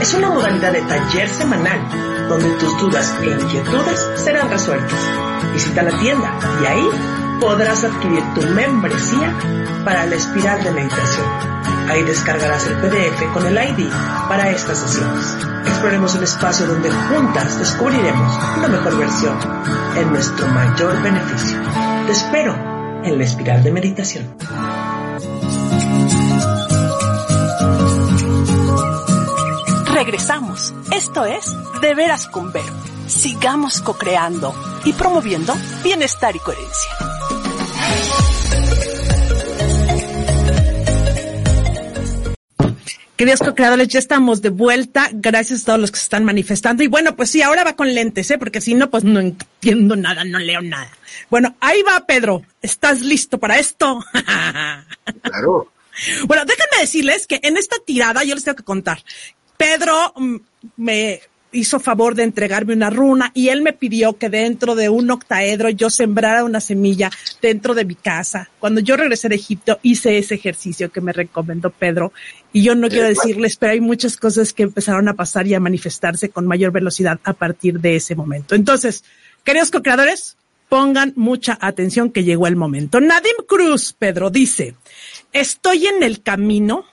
[0.00, 4.98] Es una modalidad de taller semanal donde tus dudas e inquietudes serán resueltas.
[5.52, 6.88] Visita la tienda y ahí
[7.40, 9.34] podrás adquirir tu membresía
[9.84, 11.26] para la espiral de meditación.
[11.88, 13.88] Ahí descargarás el PDF con el ID
[14.28, 15.36] para estas sesiones.
[15.66, 19.38] Exploremos un espacio donde juntas descubriremos una mejor versión
[19.96, 21.58] en nuestro mayor beneficio.
[22.06, 22.54] Te espero
[23.04, 24.34] en la espiral de meditación.
[29.94, 30.74] Regresamos.
[30.94, 32.72] Esto es De Veras con Vero.
[33.06, 37.07] Sigamos co-creando y promoviendo bienestar y coherencia.
[43.18, 45.10] Queridos co-creadores, ya estamos de vuelta.
[45.12, 46.84] Gracias a todos los que se están manifestando.
[46.84, 48.38] Y bueno, pues sí, ahora va con lentes, ¿eh?
[48.38, 50.92] Porque si no, pues no entiendo nada, no leo nada.
[51.28, 52.42] Bueno, ahí va, Pedro.
[52.62, 53.98] ¿Estás listo para esto?
[55.22, 55.72] claro.
[56.28, 59.02] Bueno, déjenme decirles que en esta tirada yo les tengo que contar.
[59.56, 60.36] Pedro mm,
[60.76, 61.20] me
[61.52, 65.70] hizo favor de entregarme una runa y él me pidió que dentro de un octaedro
[65.70, 68.50] yo sembrara una semilla dentro de mi casa.
[68.58, 72.12] Cuando yo regresé de Egipto hice ese ejercicio que me recomendó Pedro
[72.52, 75.60] y yo no quiero decirles, pero hay muchas cosas que empezaron a pasar y a
[75.60, 78.54] manifestarse con mayor velocidad a partir de ese momento.
[78.54, 79.04] Entonces,
[79.44, 80.36] queridos co-creadores,
[80.68, 83.00] pongan mucha atención que llegó el momento.
[83.00, 84.74] Nadim Cruz, Pedro, dice,
[85.32, 86.84] estoy en el camino.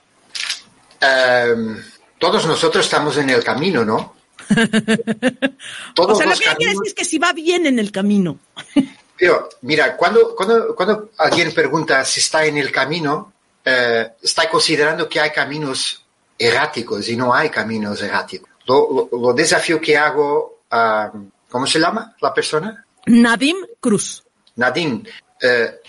[1.02, 1.76] Um,
[2.18, 4.15] todos nosotros estamos en el camino, ¿no?
[5.94, 6.56] Todos o sea, lo que caminos...
[6.56, 8.38] quiere decir es que si va bien en el camino.
[9.18, 13.32] Pero, mira, cuando, cuando, cuando alguien pregunta si está en el camino,
[13.64, 16.04] eh, está considerando que hay caminos
[16.38, 18.50] erráticos y no hay caminos erráticos.
[18.66, 22.84] Lo, lo, lo desafío que hago, uh, ¿cómo se llama la persona?
[23.06, 24.22] Nadim Cruz.
[24.56, 25.02] Nadim,
[25.40, 25.80] eh,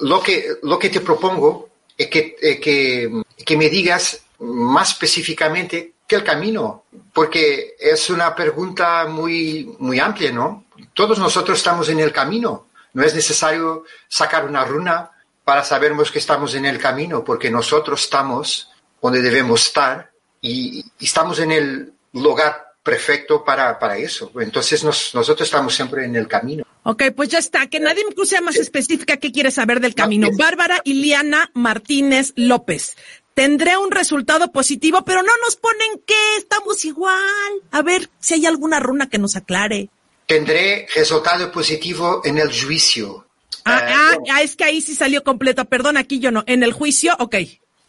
[0.00, 5.94] lo, que, lo que te propongo es que, eh, que, que me digas más específicamente
[6.06, 10.66] que el camino, porque es una pregunta muy, muy amplia, ¿no?
[10.94, 12.68] Todos nosotros estamos en el camino.
[12.92, 15.10] No es necesario sacar una runa
[15.44, 18.70] para sabermos que estamos en el camino, porque nosotros estamos
[19.02, 24.30] donde debemos estar y, y estamos en el lugar perfecto para, para eso.
[24.40, 26.64] Entonces nos, nosotros estamos siempre en el camino.
[26.84, 27.66] Ok, pues ya está.
[27.66, 30.28] Que nadie me sea más específica qué quiere saber del camino.
[30.30, 32.96] No, Bárbara Iliana Martínez López
[33.36, 37.52] tendré un resultado positivo, pero no nos ponen que estamos igual.
[37.70, 39.90] A ver si hay alguna runa que nos aclare.
[40.24, 43.26] Tendré resultado positivo en el juicio.
[43.66, 45.64] Ah, ah, ah, es que ahí sí salió completa.
[45.66, 46.44] Perdón, aquí yo no.
[46.46, 47.36] En el juicio, ok.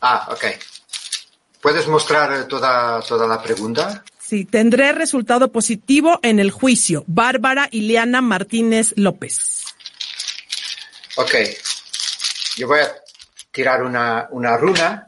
[0.01, 0.45] Ah, ok.
[1.61, 4.03] ¿Puedes mostrar toda, toda la pregunta?
[4.19, 7.05] Sí, tendré resultado positivo en el juicio.
[7.07, 9.63] Bárbara Ileana Martínez López.
[11.15, 11.35] Ok.
[12.57, 12.93] Yo voy a
[13.51, 15.07] tirar una, una runa.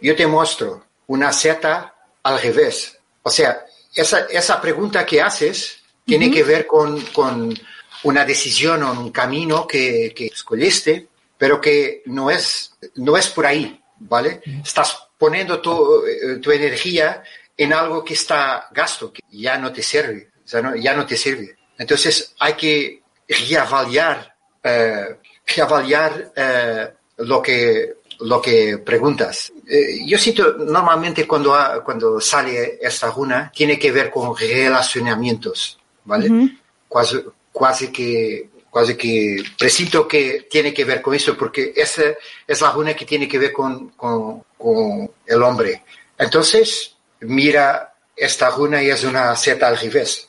[0.00, 2.98] Yo te muestro una seta al revés.
[3.22, 7.54] O sea, esa, esa pregunta que haces tiene que ver con, con,
[8.02, 13.46] una decisión o un camino que, que escogiste, pero que no es, no es por
[13.46, 14.40] ahí, ¿vale?
[14.64, 17.22] Estás poniendo tu, eh, tu energía
[17.56, 21.16] en algo que está gasto, que ya no te sirve, ya no, ya no te
[21.16, 21.56] sirve.
[21.78, 29.52] Entonces hay que reavaliar, eh, reavaliar eh, lo, que, lo que preguntas.
[29.68, 36.50] Eh, yo siento normalmente cuando, cuando sale esta runa, tiene que ver con relacionamientos, ¿vale?
[36.88, 42.02] Quase, quase que quase que presiento que tiene que ver con eso, porque esa
[42.46, 45.82] es la runa que tiene que ver con, con, con el hombre.
[46.18, 50.28] Entonces, mira esta runa y es una seta al revés,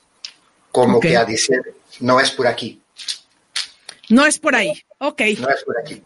[0.71, 1.03] como Ok.
[1.03, 1.61] que a decir,
[1.99, 2.81] no es por aquí,
[4.09, 4.71] No es por ahí.
[4.99, 5.21] Ok.
[5.39, 6.01] no es por aquí.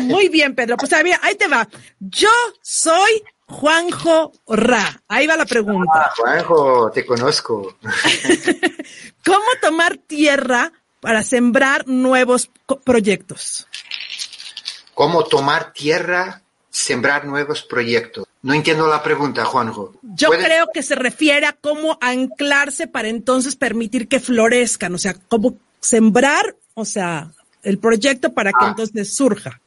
[0.00, 0.76] Muy bien, Pedro.
[0.76, 1.68] Pues ahí te va.
[2.00, 2.28] Yo
[2.62, 5.02] soy Juanjo Ra.
[5.08, 5.90] Ahí va la pregunta.
[5.94, 7.76] Ah, Juanjo, te conozco.
[9.24, 12.50] ¿Cómo tomar tierra para sembrar nuevos
[12.84, 13.66] proyectos?
[14.94, 18.26] ¿Cómo tomar tierra, sembrar nuevos proyectos?
[18.42, 19.92] No entiendo la pregunta, Juanjo.
[20.02, 24.98] Yo ¿Puedes- creo que se refiere a cómo anclarse para entonces permitir que florezcan, o
[24.98, 27.30] sea, cómo sembrar, o sea,
[27.62, 28.68] el proyecto para que Ah.
[28.68, 29.60] entonces surja.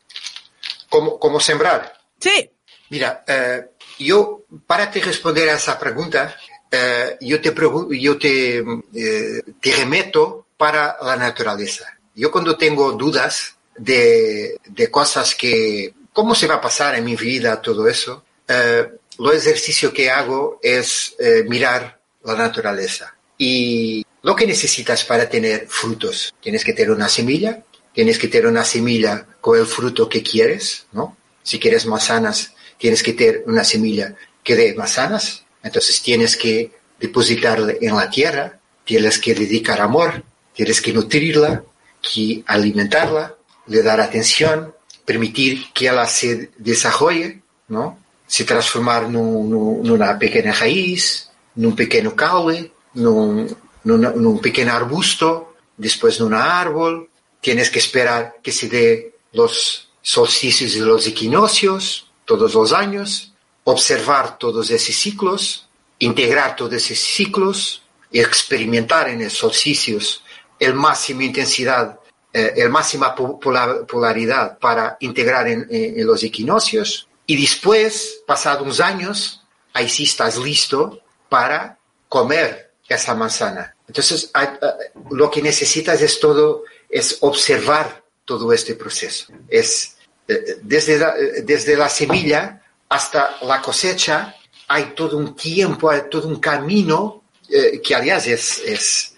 [0.89, 1.93] ¿Cómo, cómo sembrar?
[2.19, 2.51] Sí,
[2.89, 3.65] Mira, eh,
[3.99, 6.35] yo, para te responder a esa pregunta,
[6.71, 7.53] eh, yo te,
[7.99, 11.85] yo te, eh, te remeto para la naturaleza.
[12.15, 17.15] Yo cuando tengo dudas de, de cosas que, cómo se va a pasar en mi
[17.15, 23.13] vida, todo eso, eh, lo ejercicio que hago es eh, mirar la naturaleza.
[23.37, 28.47] Y lo que necesitas para tener frutos, tienes que tener una semilla, tienes que tener
[28.47, 31.17] una semilla con el fruto que quieres, ¿no?
[31.43, 37.73] Si quieres manzanas, tienes que tener una semilla que dé manzanas, entonces tienes que depositarla
[37.81, 40.23] en la tierra, tienes que dedicar amor,
[40.53, 41.63] tienes que nutrirla,
[42.01, 43.35] que alimentarla,
[43.67, 44.73] le dar atención,
[45.05, 47.99] permitir que ella se desarrolle, ¿no?
[48.27, 53.47] Se transformar num, num, numa pequena raiz, num pequeno caule, num,
[53.83, 57.08] num, num pequeno arbusto, después num árbol.
[57.41, 64.37] Tienes que esperar que se dé los solsticios y los equinoccios todos los años, observar
[64.37, 65.67] todos esos ciclos,
[65.99, 70.23] integrar todos esos ciclos, experimentar en esos solsticios
[70.59, 71.99] el máxima intensidad,
[72.33, 78.63] eh, el máxima po- polar- polaridad para integrar en, en- los equinoccios y después, pasados
[78.63, 79.41] unos años,
[79.73, 81.77] ahí sí estás listo para
[82.09, 83.75] comer esa manzana.
[83.87, 89.31] Entonces, eh, lo que necesitas es todo, es observar todo este proceso.
[89.47, 89.97] Es
[90.27, 94.35] eh, desde la, eh, desde la semilla hasta la cosecha,
[94.67, 99.15] hay todo un tiempo, hay todo un camino eh, que aliás es, es,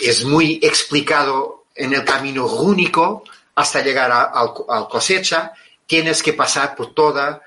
[0.00, 3.24] es muy explicado en el camino rúnico
[3.56, 4.30] hasta llegar a,
[4.68, 5.52] al cosecha.
[5.84, 7.42] Tienes que pasar por toda,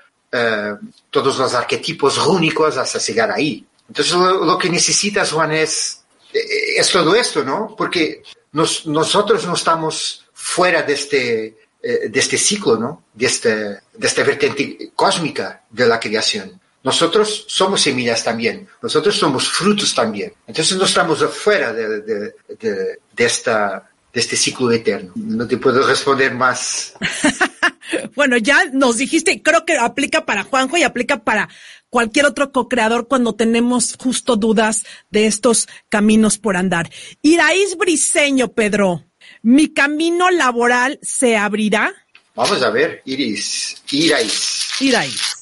[1.10, 3.64] todos los arquetipos rúnicos hasta llegar ahí.
[3.88, 5.99] Entonces lo, que necesitas, Juan, es,
[6.32, 7.74] es todo esto, ¿no?
[7.76, 13.04] Porque nos- nosotros no estamos fuera de este, eh, de este ciclo, ¿no?
[13.14, 16.60] De, este, de esta vertiente cósmica de la creación.
[16.82, 20.32] Nosotros somos semillas también, nosotros somos frutos también.
[20.46, 25.12] Entonces no estamos afuera de, de, de- de este ciclo eterno.
[25.14, 26.94] No te puedo responder más.
[28.14, 31.48] Bueno, ya nos dijiste, creo que aplica para Juanjo y aplica para
[31.90, 36.90] cualquier otro co-creador cuando tenemos justo dudas de estos caminos por andar.
[37.20, 39.04] Iraíz Briseño, Pedro,
[39.42, 41.92] ¿mi camino laboral se abrirá?
[42.34, 44.80] Vamos a ver, Iris, Irais.
[44.80, 45.36] Iraíz.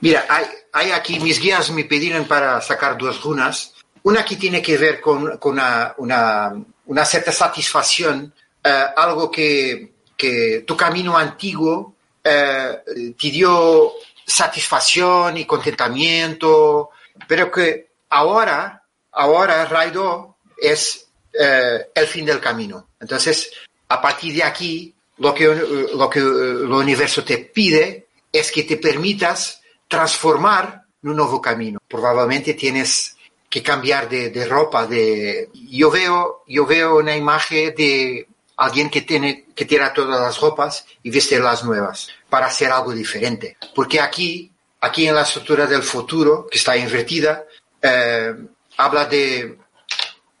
[0.00, 3.74] Mira, hay, hay aquí, mis guías me pidieron para sacar dos runas.
[4.02, 6.54] Una que tiene que ver con, con una, una,
[6.86, 8.32] una cierta satisfacción,
[8.62, 12.78] eh, algo que, que tu camino antiguo eh,
[13.18, 13.92] te dio
[14.26, 16.90] satisfacción y contentamiento,
[17.26, 18.82] pero que ahora,
[19.12, 22.88] ahora Raido es eh, el fin del camino.
[23.00, 23.50] Entonces,
[23.88, 25.46] a partir de aquí, lo que,
[25.94, 31.80] lo que el universo te pide es que te permitas transformar un nuevo camino.
[31.88, 33.16] Probablemente tienes
[33.48, 34.86] que cambiar de, de, ropa.
[34.86, 35.50] De...
[35.52, 38.28] Yo, veo, yo veo una imagen de
[38.60, 42.92] alguien que tiene que tirar todas las ropas y vestir las nuevas para hacer algo
[42.92, 43.56] diferente.
[43.74, 44.52] Porque aquí,
[44.82, 47.44] aquí en la estructura del futuro, que está invertida,
[47.80, 48.34] eh,
[48.76, 49.56] habla de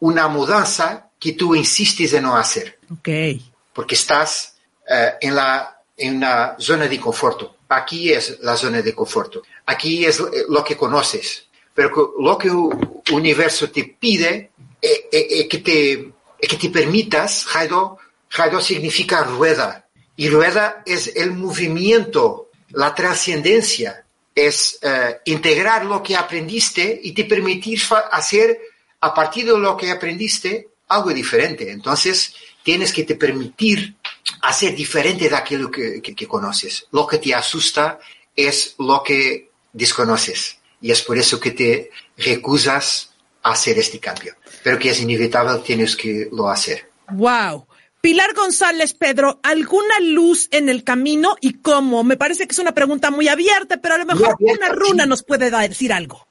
[0.00, 2.78] una mudanza que tú insistes en no hacer.
[2.98, 3.42] Okay.
[3.72, 4.54] Porque estás
[4.86, 7.56] eh, en, la, en una zona de conforto.
[7.70, 9.42] Aquí es la zona de conforto.
[9.64, 11.46] Aquí es lo que conoces.
[11.72, 16.56] Pero lo que el universo te pide es, eh, es, es que, te, es que
[16.56, 17.98] te permitas, Jaido,
[18.30, 19.88] Jaido significa rueda.
[20.16, 24.04] Y rueda es el movimiento, la trascendencia.
[24.34, 27.80] Es uh, integrar lo que aprendiste y te permitir
[28.12, 28.58] hacer
[29.00, 31.70] a partir de lo que aprendiste algo diferente.
[31.70, 33.96] Entonces, tienes que te permitir
[34.42, 36.86] hacer diferente de aquello que, que, que conoces.
[36.92, 37.98] Lo que te asusta
[38.36, 40.58] es lo que desconoces.
[40.80, 43.10] Y es por eso que te recusas
[43.42, 44.36] a hacer este cambio.
[44.62, 46.90] Pero que es inevitable, tienes que lo hacer.
[47.10, 47.66] Wow.
[48.00, 52.02] Pilar González, Pedro, ¿alguna luz en el camino y cómo?
[52.02, 55.02] Me parece que es una pregunta muy abierta, pero a lo mejor abierta, una runa
[55.04, 55.08] sí.
[55.10, 56.26] nos puede decir algo.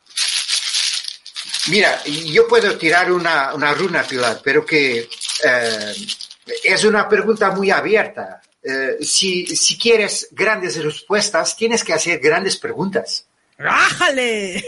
[1.67, 5.07] Mira, yo puedo tirar una, una runa, Pilar, pero que
[5.43, 5.95] eh,
[6.63, 8.41] es una pregunta muy abierta.
[8.63, 13.27] Eh, si, si quieres grandes respuestas, tienes que hacer grandes preguntas.
[13.57, 14.63] ¡Rájale!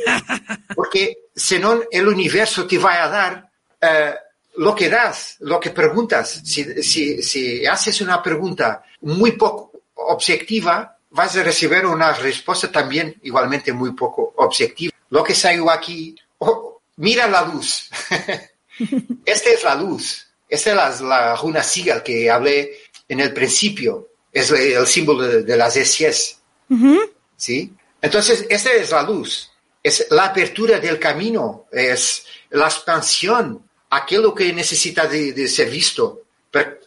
[0.76, 3.49] Porque si no, el universo te va a dar
[3.82, 4.16] eh,
[4.58, 6.41] lo que das, lo que preguntas.
[6.43, 13.16] Si, si, si haces una pregunta muy poco objetiva, vas a recibir una respuesta también
[13.24, 14.93] igualmente muy poco objetiva.
[15.10, 17.89] Lo que salió aquí, oh, mira la luz.
[19.26, 20.28] Esta es la luz.
[20.47, 24.10] Esta es la, la runa Sigal que hablé en el principio.
[24.32, 26.38] Es el símbolo de, de las SIS.
[26.70, 27.12] Uh -huh.
[27.36, 27.74] ¿Sí?
[28.02, 29.52] Entonces, esta es la luz.
[29.84, 31.68] Es la apertura del camino.
[31.72, 33.70] Es la expansión.
[33.92, 36.24] Aquello que necesita de, de ser visto.
[36.50, 36.80] Pero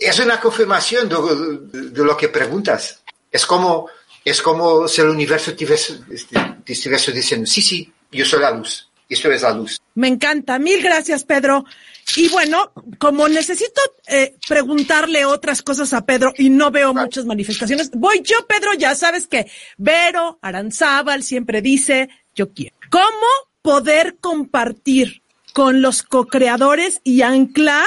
[0.00, 3.02] es una confirmación de, de, lo que preguntas.
[3.30, 3.88] Es como,
[4.24, 8.88] es como si el universo te, te estuviese diciendo, sí, sí, yo soy la luz.
[9.08, 9.80] Esto es la luz.
[9.94, 10.58] Me encanta.
[10.58, 11.64] Mil gracias, Pedro.
[12.16, 17.06] Y bueno, como necesito eh, preguntarle otras cosas a Pedro y no veo claro.
[17.06, 22.76] muchas manifestaciones, voy yo, Pedro, ya sabes que Vero Aranzábal siempre dice, yo quiero.
[22.90, 23.26] ¿Cómo
[23.62, 25.22] poder compartir
[25.52, 27.86] con los co-creadores y anclar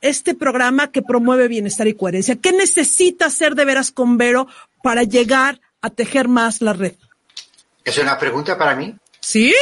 [0.00, 2.36] este programa que promueve bienestar y coherencia?
[2.36, 4.48] ¿Qué necesita hacer de veras con Vero
[4.82, 6.94] para llegar a tejer más la red?
[7.84, 8.94] ¿Es una pregunta para mí?
[9.20, 9.54] Sí.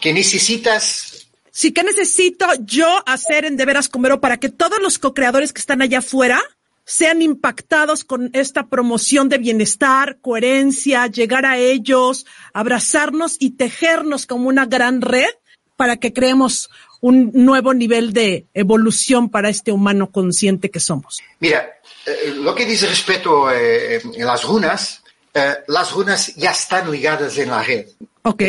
[0.00, 4.80] ¿Qué necesitas sí, ¿qué necesito yo hacer en De Veras con Vero para que todos
[4.80, 6.42] los co-creadores que están allá afuera
[6.84, 14.48] sean impactados con esta promoción de bienestar, coherencia, llegar a ellos, abrazarnos y tejernos como
[14.48, 15.30] una gran red
[15.82, 16.70] para que creemos
[17.00, 21.18] un nuevo nivel de evolución para este humano consciente que somos?
[21.40, 25.02] Mira, eh, lo que dice respecto eh, en las runas,
[25.34, 27.88] eh, las runas ya están ligadas en la red.
[28.22, 28.42] Ok.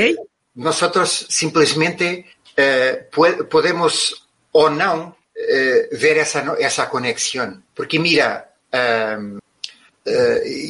[0.53, 3.09] Nosotros simplemente eh,
[3.49, 7.65] podemos o no eh, ver esa, esa conexión.
[7.73, 9.39] Porque mira, uh,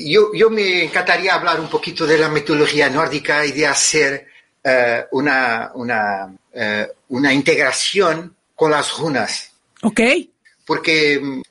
[0.05, 4.27] yo, yo, me encantaría hablar un poquito de la mitología nórdica y de hacer
[5.11, 9.51] una, una, uh, una, integración con las runas.
[9.81, 9.99] Ok.
[10.65, 11.41] Porque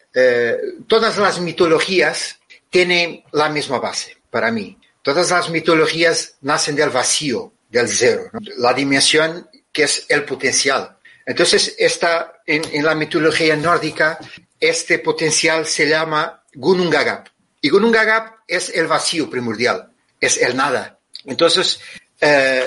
[0.87, 2.39] todas las mitologías
[2.71, 4.79] tienen la misma base para mí.
[5.03, 8.41] Todas las mitologías nacen del vacío, del cero, ¿no?
[8.59, 10.97] la dimensión que es el potencial.
[11.27, 14.19] Entonces, esta, en, en, la mitología nórdica,
[14.59, 17.29] este potencial se llama Gunungagap.
[17.61, 20.99] Y Gunungagap es el vacío primordial, es el nada.
[21.25, 21.81] Entonces,
[22.21, 22.67] eh,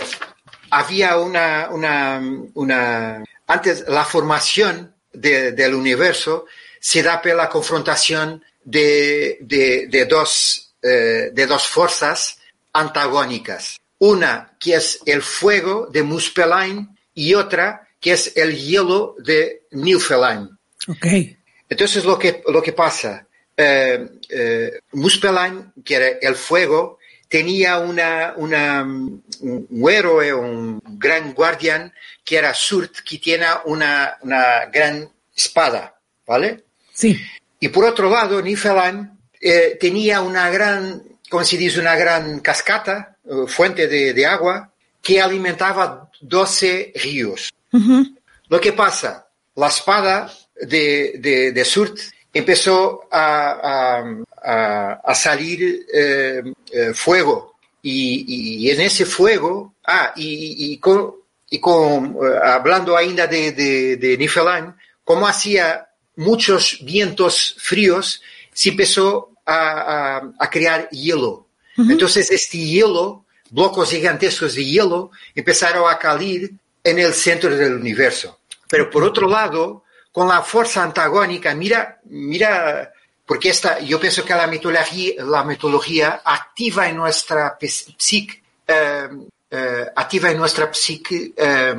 [0.76, 2.22] había una, una,
[2.54, 6.46] una, antes la formación de, del universo
[6.80, 12.40] se da por la confrontación de, de, de dos, eh, de dos fuerzas
[12.74, 13.80] antagónicas.
[14.00, 20.58] Una que es el fuego de Muspelheim y otra que es el hielo de Niflheim.
[20.88, 21.38] Okay.
[21.70, 28.34] Entonces lo que, lo que pasa, eh, eh, Muspelheim, que era el fuego, tenía una,
[28.38, 35.96] una, un héroe, un gran guardián, que era Surt, que tiene una, una gran espada,
[36.26, 36.64] ¿vale?
[36.94, 37.20] Sí.
[37.60, 39.10] Y por otro lado, Niflheim
[39.42, 43.18] eh, tenía una gran, como se dice, una gran cascata,
[43.48, 44.72] fuente de, de agua,
[45.02, 47.54] que alimentaba 12 ríos.
[47.72, 48.18] Uh -huh.
[48.50, 51.98] Lo que pasa, la espada de, de, de Surt
[52.36, 60.78] empezó a, a, a, a salir eh, eh, fuego y, en ese fuego, ah, y,
[60.80, 61.16] con,
[61.50, 64.68] y con eh, hablando ainda de, de, de
[65.06, 68.22] como hacía muchos vientos fríos,
[68.52, 71.48] se empezó a, a, crear hielo.
[71.78, 76.52] Entonces este hielo, blocos gigantescos de hielo, empezaron a caer
[76.84, 78.40] en el centro del universo.
[78.68, 79.85] Pero por otro lado,
[80.16, 82.90] con la fuerza antagónica, mira, mira,
[83.26, 89.10] porque esta, yo pienso que la mitología, la mitología activa en nuestra psique, eh,
[89.52, 91.76] eh, activa en nuestra psique eh,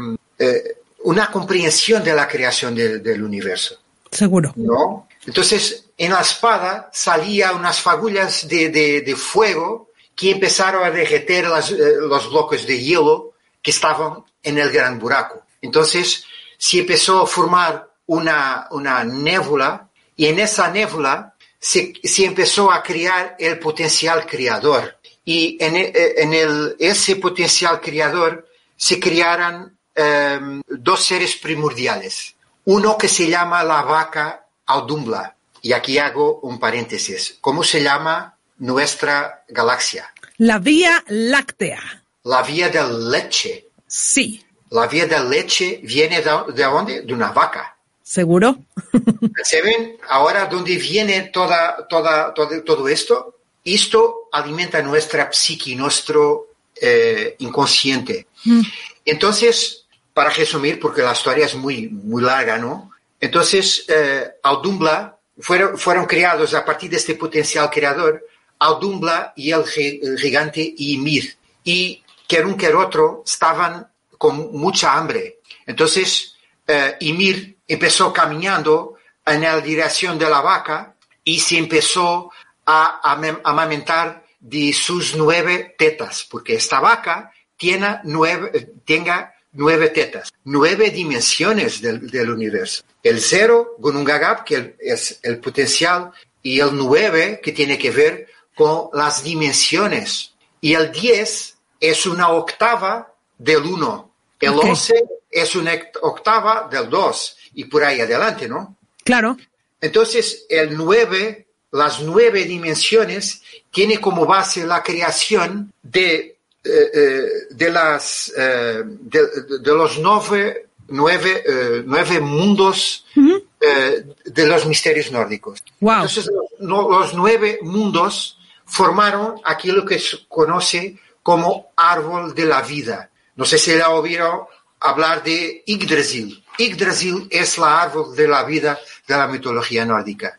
[1.05, 3.80] una comprensión de la creación del universo.
[4.11, 4.53] Seguro.
[4.57, 5.09] ¿No?
[5.26, 12.30] Entonces, en la espada salía unas fagullas de, de, fuego que empezaron a derretir los
[12.30, 13.32] bloques de hielo
[13.62, 15.47] que estaban en el gran buraco.
[15.62, 16.26] Entonces,
[16.59, 22.82] se empezó a formar una, una nébula y en esa nébula se, se, empezó a
[22.82, 24.98] crear el potencial creador.
[25.24, 32.34] Y en, e, en el, ese potencial creador se crearon em, dos seres primordiales.
[32.64, 35.34] Uno que se llama la vaca Audumbla.
[35.62, 37.38] Y aquí hago un paréntesis.
[37.40, 40.12] ¿Cómo se llama nuestra galaxia?
[40.38, 42.04] La Vía Láctea.
[42.24, 43.68] La Vía de Leche.
[43.86, 44.44] Sí.
[44.70, 47.02] La Vía de Leche viene de, de dónde?
[47.02, 47.75] De una vaca.
[48.07, 48.57] ¿Seguro?
[49.42, 53.40] ¿Se ven ahora dónde viene toda, toda, todo, esto?
[53.64, 56.50] Esto alimenta nuestra psique, nuestro
[56.80, 58.28] eh, inconsciente.
[58.44, 58.61] Mm.
[59.04, 62.92] Entonces, para resumir, porque la historia es muy, muy larga, ¿no?
[63.20, 68.24] Entonces, eh, Audumbla fueron, fueron creados a partir de este potencial creador,
[68.61, 71.36] Audumbla y el, gigante Ymir.
[71.64, 73.84] Y que un que otro estaban
[74.16, 75.40] con mucha hambre.
[75.66, 76.36] Entonces,
[76.68, 80.94] eh, Ymir empezó caminando en la dirección de la vaca
[81.24, 82.30] y se empezó
[82.64, 83.00] a,
[83.44, 91.80] amamentar de sus nueve tetas, porque esta vaca tiene nueve, tenga nueve tetas, nueve dimensiones
[91.80, 92.84] del, universo.
[93.02, 96.12] El cero, Gunungagap, que es el potencial,
[96.42, 100.34] y el nueve, que tiene que ver con las dimensiones.
[100.60, 104.12] Y el diez es una octava del uno.
[104.38, 104.94] El once
[105.30, 108.76] es una octava del dos y por ahí adelante, ¿no?
[109.02, 109.36] Claro.
[109.80, 117.70] Entonces, el 9, las nueve dimensiones, tiene como base la creación de, eh, eh, de,
[117.70, 121.44] las, eh, de, los nueve, nueve,
[121.84, 125.62] nueve mundos de los misterios nórdicos.
[125.80, 125.94] Wow.
[125.94, 126.30] Entonces,
[126.61, 133.11] los, nueve mundos formaron aquello que se conoce como árbol de la vida.
[133.34, 134.42] No sé si la oyeron
[134.80, 136.44] hablar de Yggdrasil.
[136.59, 140.38] Yggdrasil es la árbol de la vida de la mitología nórdica.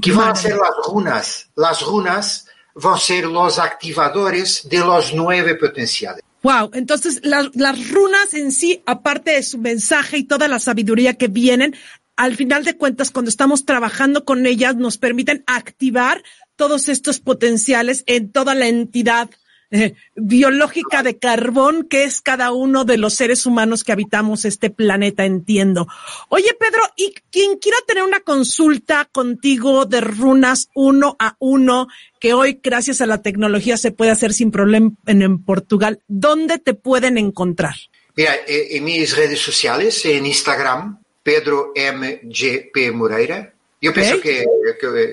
[0.00, 1.48] ¿Qué van a ser las runas?
[1.56, 6.22] Las runas van a ser los activadores de los nueve potenciales.
[6.42, 11.26] Wow, entonces las runas en sí, aparte de su mensaje y toda la sabiduría que
[11.26, 11.74] vienen,
[12.14, 16.22] al final de cuentas, cuando estamos trabajando con ellas, nos permiten activar
[16.56, 19.28] todos estos potenciales en toda la entidad
[19.70, 24.70] eh, biológica de carbón que es cada uno de los seres humanos que habitamos este
[24.70, 25.88] planeta, entiendo.
[26.28, 31.88] Oye, Pedro, y quien quiera tener una consulta contigo de runas uno a uno,
[32.20, 36.74] que hoy gracias a la tecnología se puede hacer sin problema en, Portugal, ¿dónde te
[36.74, 37.74] pueden encontrar?
[38.16, 43.52] Mira, eh, en mis redes sociales, en Instagram, Pedro MGP Moreira.
[43.80, 44.46] Yo pienso que,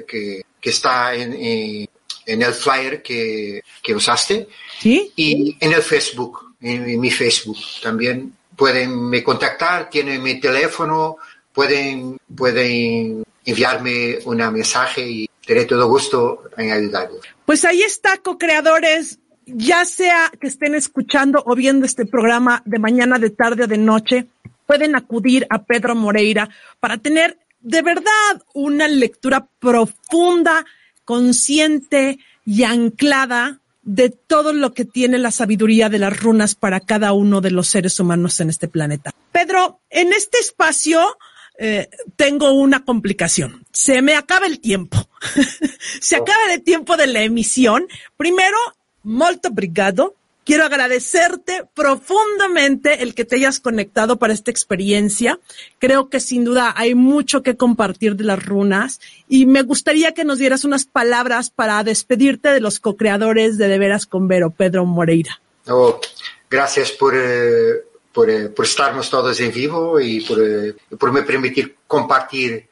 [0.08, 1.90] que, que, está en, en
[2.26, 4.48] el flyer que, que usaste.
[4.80, 5.12] ¿Sí?
[5.16, 11.18] Y en el Facebook, en, mi Facebook también pueden me contactar, tienen mi teléfono,
[11.52, 17.20] pueden, pueden enviarme un mensaje y tendré todo gusto en ayudarlos.
[17.46, 19.20] Pues ahí está, co-creadores.
[19.46, 23.78] Ya sea que estén escuchando o viendo este programa de mañana, de tarde o de
[23.78, 24.28] noche,
[24.66, 26.50] pueden acudir a Pedro Moreira
[26.80, 30.66] para tener de verdad una lectura profunda
[31.06, 37.14] consciente y anclada de todo lo que tiene la sabiduría de las runas para cada
[37.14, 39.12] uno de los seres humanos en este planeta.
[39.32, 41.18] Pedro, en este espacio
[41.60, 43.66] eh, tengo una complicación.
[43.72, 45.10] Se me acaba el tiempo.
[46.02, 47.88] Se acaba el tiempo de la emisión.
[48.18, 48.58] Primero,
[49.04, 50.16] molto obrigado
[50.46, 55.40] Quiero agradecerte profundamente el que te hayas conectado para esta experiencia.
[55.80, 60.26] Creo que sin duda hay mucho que compartir de las runas y me gustaría que
[60.26, 64.86] nos dieras unas palabras para despedirte de los co-creadores de De Veras con Vero, Pedro
[64.86, 65.40] Moreira.
[65.68, 66.02] Oh,
[66.50, 71.24] gracias por, eh, por, eh, por, estarnos todos en vivo y por, eh, por me
[71.24, 72.68] permitir compartir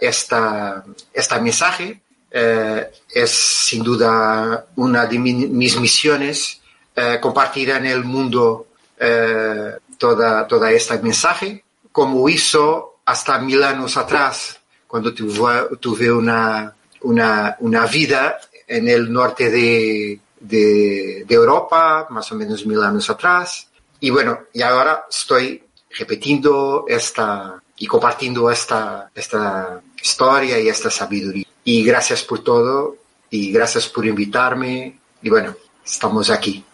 [0.00, 0.82] esta,
[1.12, 6.62] esta mensaje es sin duda una de mis misiones
[6.94, 8.68] eh, compartir en el mundo
[8.98, 16.74] eh, toda, toda esta mensaje, como hizo hasta mil años atrás, cuando tuve, tuve una,
[17.02, 23.10] una, una vida en el norte de, de, de, Europa, más o menos mil años
[23.10, 23.68] atrás.
[24.00, 31.46] Y bueno, y ahora estoy repitiendo esta y compartiendo esta, esta historia y esta sabiduría.
[31.64, 32.96] Y gracias por todo
[33.30, 34.98] y gracias por invitarme.
[35.22, 36.64] Y bueno, estamos aquí.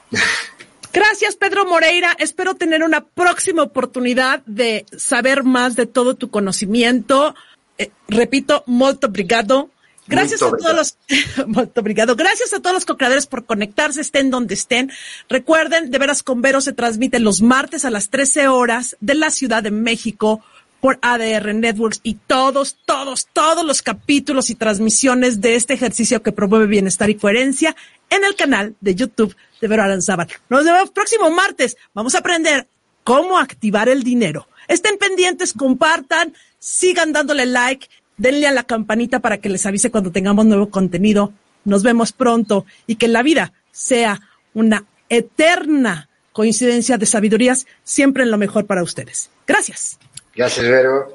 [0.93, 2.17] Gracias, Pedro Moreira.
[2.19, 7.35] Espero tener una próxima oportunidad de saber más de todo tu conocimiento.
[7.79, 9.71] Eh, repito, molto obrigado.
[10.09, 10.97] Gracias a todos los,
[11.47, 12.17] molto obrigado.
[12.17, 14.91] Gracias a todos los co-creadores por conectarse, estén donde estén.
[15.29, 19.31] Recuerden, de veras con Vero se transmite los martes a las 13 horas de la
[19.31, 20.43] Ciudad de México
[20.81, 26.33] por ADR Networks y todos, todos, todos los capítulos y transmisiones de este ejercicio que
[26.33, 27.77] promueve bienestar y coherencia
[28.09, 30.29] en el canal de YouTube de Vero Aranzábal.
[30.49, 31.77] Nos vemos próximo martes.
[31.95, 32.67] Vamos a aprender
[33.05, 34.49] cómo activar el dinero.
[34.69, 40.13] Estén pendientes, compartan, sigan dándole like, denle a la campanita para que les avise cuando
[40.13, 41.33] tengamos nuevo contenido.
[41.65, 44.21] Nos vemos pronto y que la vida sea
[44.55, 49.31] una eterna coincidencia de sabidurías, siempre en lo mejor para ustedes.
[49.47, 49.99] Gracias.
[50.35, 51.09] Gracias, Vero.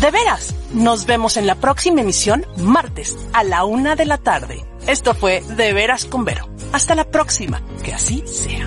[0.00, 4.64] De veras, nos vemos en la próxima emisión martes a la una de la tarde.
[4.86, 6.48] Esto fue De veras con Vero.
[6.72, 7.62] Hasta la próxima.
[7.82, 8.66] Que así sea.